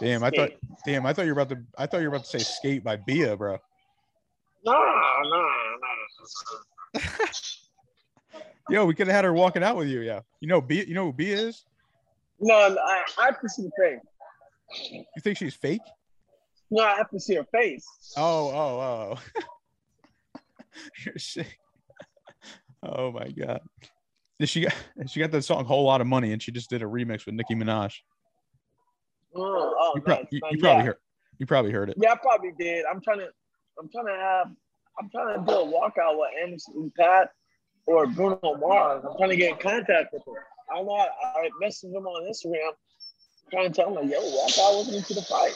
Damn, 0.00 0.22
I 0.24 0.30
thought. 0.30 0.50
Damn, 0.84 1.06
I 1.06 1.12
thought 1.12 1.26
you 1.26 1.34
were 1.34 1.40
about 1.40 1.54
to. 1.56 1.62
I 1.78 1.86
thought 1.86 1.98
you 1.98 2.10
were 2.10 2.16
about 2.16 2.24
to 2.26 2.38
say 2.38 2.44
Skate 2.44 2.84
by 2.84 2.96
Bia, 2.96 3.36
bro. 3.36 3.58
Nah, 4.64 4.72
nah, 4.74 5.50
nah. 6.94 7.00
Yo, 8.68 8.84
we 8.84 8.94
could 8.94 9.06
have 9.06 9.14
had 9.14 9.24
her 9.24 9.32
walking 9.32 9.62
out 9.62 9.76
with 9.76 9.88
you. 9.88 10.00
Yeah, 10.00 10.20
you 10.40 10.48
know 10.48 10.60
Bia. 10.60 10.84
You 10.84 10.94
know 10.94 11.06
who 11.06 11.12
Bia 11.12 11.36
is? 11.36 11.64
No, 12.40 12.68
no 12.68 12.80
I, 12.80 13.04
I 13.18 13.24
have 13.26 13.40
to 13.40 13.48
see 13.48 13.62
the 13.62 13.70
face. 13.80 14.00
You 14.90 15.22
think 15.22 15.38
she's 15.38 15.54
fake? 15.54 15.80
No, 16.70 16.82
I 16.82 16.96
have 16.96 17.10
to 17.10 17.20
see 17.20 17.36
her 17.36 17.46
face. 17.52 17.86
Oh, 18.16 18.50
oh, 18.50 19.16
oh. 19.16 19.42
You're 21.04 21.18
sick. 21.18 21.58
Oh 22.82 23.10
my 23.12 23.28
god. 23.28 23.60
She 24.44 24.60
got 24.62 24.74
she 25.08 25.20
got 25.20 25.30
that 25.30 25.42
song 25.42 25.64
"Whole 25.64 25.84
Lot 25.84 26.00
of 26.00 26.06
Money" 26.06 26.32
and 26.32 26.42
she 26.42 26.52
just 26.52 26.68
did 26.70 26.82
a 26.82 26.86
remix 26.86 27.26
with 27.26 27.34
Nicki 27.34 27.54
Minaj. 27.54 27.94
Oh, 29.34 29.74
oh 29.78 29.92
You, 29.94 30.00
prob- 30.02 30.18
nice, 30.20 30.26
you, 30.30 30.40
you 30.50 30.58
probably 30.58 30.80
yeah. 30.80 30.86
heard. 30.86 30.96
You 31.38 31.46
probably 31.46 31.70
heard 31.70 31.90
it. 31.90 31.96
Yeah, 32.00 32.12
I 32.12 32.16
probably 32.16 32.52
did. 32.58 32.84
I'm 32.86 33.00
trying 33.02 33.18
to, 33.18 33.28
I'm 33.78 33.90
trying 33.90 34.06
to 34.06 34.12
have, 34.14 34.46
I'm 34.98 35.10
trying 35.10 35.38
to 35.38 35.46
do 35.46 35.52
a 35.52 35.66
walkout 35.66 36.18
with 36.18 36.30
Anderson 36.42 36.90
.Paak 36.98 37.26
or 37.86 38.06
Bruno 38.06 38.56
Mars. 38.58 39.04
I'm 39.08 39.16
trying 39.18 39.30
to 39.30 39.36
get 39.36 39.52
in 39.52 39.58
contact 39.58 40.12
with 40.12 40.24
them. 40.24 40.34
I 40.74 40.82
know. 40.82 40.94
I, 40.94 41.06
I 41.24 41.50
messaged 41.62 41.92
them 41.92 42.06
on 42.06 42.30
Instagram, 42.30 42.72
trying 43.50 43.70
to 43.70 43.74
tell 43.74 43.92
them 43.92 44.02
like, 44.02 44.12
yo, 44.12 44.20
walk 44.20 44.58
out 44.58 44.78
with 44.78 44.94
me 44.94 45.02
to 45.02 45.14
the 45.14 45.22
fight. 45.22 45.54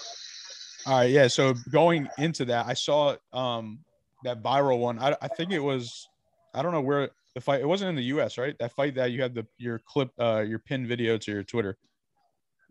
All 0.87 0.98
right, 0.98 1.11
yeah. 1.11 1.26
So 1.28 1.54
going 1.70 2.09
into 2.18 2.44
that, 2.46 2.66
I 2.66 2.74
saw 2.74 3.16
um 3.33 3.80
that 4.24 4.42
viral 4.42 4.78
one. 4.78 4.98
I, 4.98 5.16
I 5.22 5.28
think 5.28 5.52
it 5.52 5.59
was 5.61 6.09
I 6.54 6.62
don't 6.62 6.72
know 6.72 6.80
where 6.80 7.11
the 7.35 7.40
fight. 7.40 7.61
It 7.61 7.66
wasn't 7.66 7.90
in 7.90 7.96
the 7.96 8.04
U.S. 8.04 8.38
right? 8.38 8.56
That 8.59 8.72
fight 8.72 8.94
that 8.96 9.12
you 9.12 9.22
had 9.22 9.35
the 9.35 9.46
your 9.59 9.78
clip, 9.87 10.11
uh, 10.20 10.40
your 10.46 10.59
pin 10.59 10.87
video 10.87 11.16
to 11.18 11.30
your 11.33 11.42
Twitter, 11.44 11.76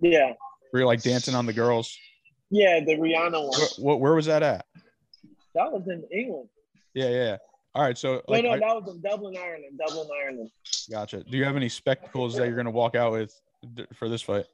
Yeah, 0.02 0.34
where 0.72 0.82
you're 0.82 0.86
like 0.88 1.02
dancing 1.02 1.36
on 1.36 1.46
the 1.46 1.54
girls. 1.54 1.96
yeah, 2.50 2.80
the 2.86 2.96
Rihanna 2.98 3.42
one. 3.42 3.52
Where, 3.60 3.68
what 3.80 4.00
where 4.02 4.14
was 4.14 4.26
that 4.26 4.44
at? 4.44 4.66
That 5.56 5.72
was 5.72 5.84
in 5.88 6.04
England. 6.12 6.50
Yeah, 6.94 7.10
yeah. 7.10 7.38
All 7.76 7.84
right, 7.84 7.98
so 7.98 8.16
No, 8.16 8.22
like, 8.28 8.44
no, 8.44 8.50
I- 8.52 8.60
that 8.60 8.76
was 8.84 8.96
in 8.96 9.02
Dublin, 9.02 9.36
Ireland. 9.38 9.80
Dublin, 9.80 10.08
Ireland. 10.24 10.50
gotcha. 10.92 11.24
Do 11.24 11.38
you 11.38 11.46
have 11.46 11.56
any 11.56 11.70
spectacles 11.70 12.36
that 12.36 12.48
you're 12.48 12.56
gonna 12.58 12.72
walk 12.72 12.96
out 12.96 13.12
with 13.14 13.34
for 13.94 14.10
this 14.10 14.22
fight? 14.24 14.46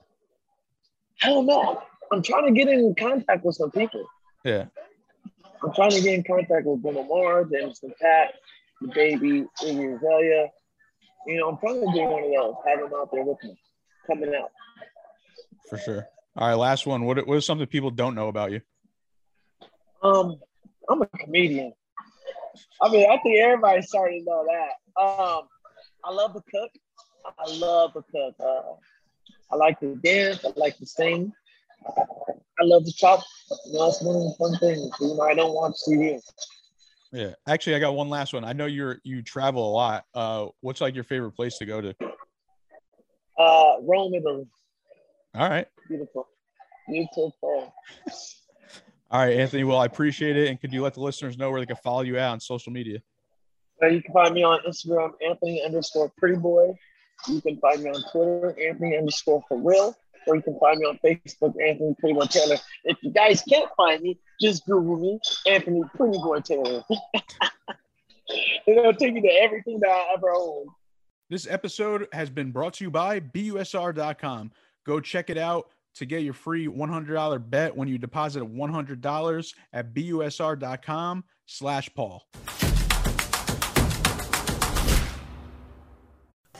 I 1.23 1.27
don't 1.27 1.45
know. 1.45 1.81
I'm 2.11 2.21
trying 2.21 2.45
to 2.45 2.51
get 2.51 2.67
in 2.71 2.93
contact 2.95 3.43
with 3.45 3.55
some 3.55 3.71
people. 3.71 4.05
Yeah. 4.43 4.65
I'm 5.65 5.73
trying 5.73 5.91
to 5.91 6.01
get 6.01 6.13
in 6.13 6.23
contact 6.23 6.65
with 6.65 6.81
Bruno 6.83 7.03
Mars, 7.03 7.47
Anderson 7.51 7.91
.Paak, 8.01 8.27
the 8.81 8.87
baby, 8.89 9.47
Iggy 9.63 9.97
Azalea. 9.97 10.49
You 11.25 11.37
know, 11.37 11.49
I'm 11.49 11.57
trying 11.57 11.79
to 11.79 11.91
do 11.91 12.03
one 12.03 12.23
of 12.23 12.29
those, 12.29 12.55
have 12.67 12.79
them 12.81 12.91
out 12.95 13.09
there 13.11 13.23
with 13.23 13.43
me, 13.43 13.57
coming 14.05 14.31
out. 14.35 14.51
For 15.67 15.79
sure. 15.79 16.07
All 16.35 16.49
right, 16.49 16.53
last 16.53 16.85
one. 16.85 17.05
What 17.05 17.25
what 17.25 17.37
is 17.37 17.45
something 17.45 17.65
people 17.65 17.89
don't 17.89 18.13
know 18.13 18.27
about 18.27 18.51
you? 18.51 18.61
Um, 20.03 20.37
I'm 20.87 21.01
a 21.01 21.07
comedian. 21.07 21.73
I 22.79 22.89
mean, 22.91 23.09
I 23.09 23.17
think 23.23 23.39
everybody 23.39 23.81
started 23.81 24.19
to 24.19 24.25
know 24.25 24.45
that. 24.45 25.01
Um, 25.01 25.47
I 26.03 26.11
love 26.11 26.33
to 26.33 26.41
cook. 26.41 26.71
I 27.25 27.57
love 27.57 27.93
to 27.93 28.03
cook. 28.11 28.35
Uh, 28.39 28.73
I 29.51 29.55
like 29.55 29.79
to 29.79 29.95
dance. 29.95 30.45
I 30.45 30.51
like 30.57 30.77
to 30.77 30.85
sing. 30.85 31.33
I 31.87 32.63
love 32.63 32.85
to 32.85 32.97
talk. 32.97 33.23
You 33.65 33.73
know, 33.73 33.85
that's 33.85 34.01
one 34.01 34.15
of 34.15 34.23
the 34.23 34.35
fun 34.39 34.57
things. 34.59 34.91
You 34.99 35.15
know, 35.15 35.21
I 35.21 35.33
don't 35.33 35.53
watch 35.53 35.75
TV. 35.87 36.19
Yeah. 37.11 37.33
Actually, 37.47 37.75
I 37.75 37.79
got 37.79 37.95
one 37.95 38.09
last 38.09 38.33
one. 38.33 38.43
I 38.43 38.53
know 38.53 38.65
you're 38.65 38.99
you 39.03 39.21
travel 39.21 39.69
a 39.69 39.73
lot. 39.73 40.05
Uh, 40.13 40.47
what's 40.61 40.81
like 40.81 40.95
your 40.95 41.03
favorite 41.03 41.31
place 41.31 41.57
to 41.59 41.65
go 41.65 41.81
to? 41.81 41.95
Uh, 43.37 43.73
Rome, 43.81 44.13
Italy. 44.13 44.47
All 45.33 45.49
right. 45.49 45.67
Beautiful. 45.87 46.27
Beautiful. 46.87 47.73
All 49.11 49.21
right, 49.21 49.37
Anthony. 49.37 49.63
Well, 49.63 49.77
I 49.77 49.85
appreciate 49.85 50.35
it. 50.35 50.49
And 50.49 50.59
could 50.59 50.73
you 50.73 50.81
let 50.81 50.93
the 50.93 51.01
listeners 51.01 51.37
know 51.37 51.51
where 51.51 51.59
they 51.59 51.65
can 51.65 51.75
follow 51.77 52.01
you 52.01 52.17
at 52.17 52.29
on 52.29 52.39
social 52.39 52.71
media? 52.71 52.99
Uh, 53.81 53.87
you 53.87 54.01
can 54.01 54.13
find 54.13 54.33
me 54.33 54.43
on 54.43 54.59
Instagram, 54.67 55.11
Anthony 55.25 55.61
underscore 55.63 56.11
Pretty 56.17 56.37
Boy. 56.37 56.73
You 57.27 57.41
can 57.41 57.57
find 57.59 57.83
me 57.83 57.89
on 57.91 58.03
Twitter, 58.11 58.55
Anthony 58.67 58.97
underscore 58.97 59.43
For 59.47 59.57
Real, 59.57 59.95
or 60.27 60.35
you 60.35 60.41
can 60.41 60.57
find 60.59 60.79
me 60.79 60.85
on 60.85 60.99
Facebook, 61.03 61.53
Anthony 61.61 61.95
Pretty 61.99 62.13
Boy 62.13 62.25
Taylor. 62.25 62.57
If 62.83 62.97
you 63.01 63.11
guys 63.11 63.41
can't 63.41 63.69
find 63.77 64.01
me, 64.01 64.19
just 64.41 64.65
Google 64.65 64.97
me, 64.97 65.19
Anthony 65.47 65.81
Pretty 65.95 66.17
Boy 66.17 66.39
Taylor. 66.41 66.83
It'll 68.67 68.93
take 68.93 69.13
you 69.13 69.21
to 69.21 69.27
everything 69.27 69.79
that 69.81 69.89
I 69.89 70.13
ever 70.15 70.31
owned. 70.35 70.69
This 71.29 71.47
episode 71.49 72.07
has 72.11 72.29
been 72.29 72.51
brought 72.51 72.75
to 72.75 72.83
you 72.83 72.91
by 72.91 73.19
BUSR.com. 73.19 74.51
Go 74.85 74.99
check 74.99 75.29
it 75.29 75.37
out 75.37 75.69
to 75.95 76.05
get 76.05 76.23
your 76.23 76.33
free 76.33 76.67
$100 76.67 77.49
bet 77.49 77.75
when 77.75 77.87
you 77.87 77.97
deposit 77.97 78.43
$100 78.43 79.53
at 79.73 79.93
BUSR.com 79.93 81.23
slash 81.45 81.89
Paul. 81.95 82.27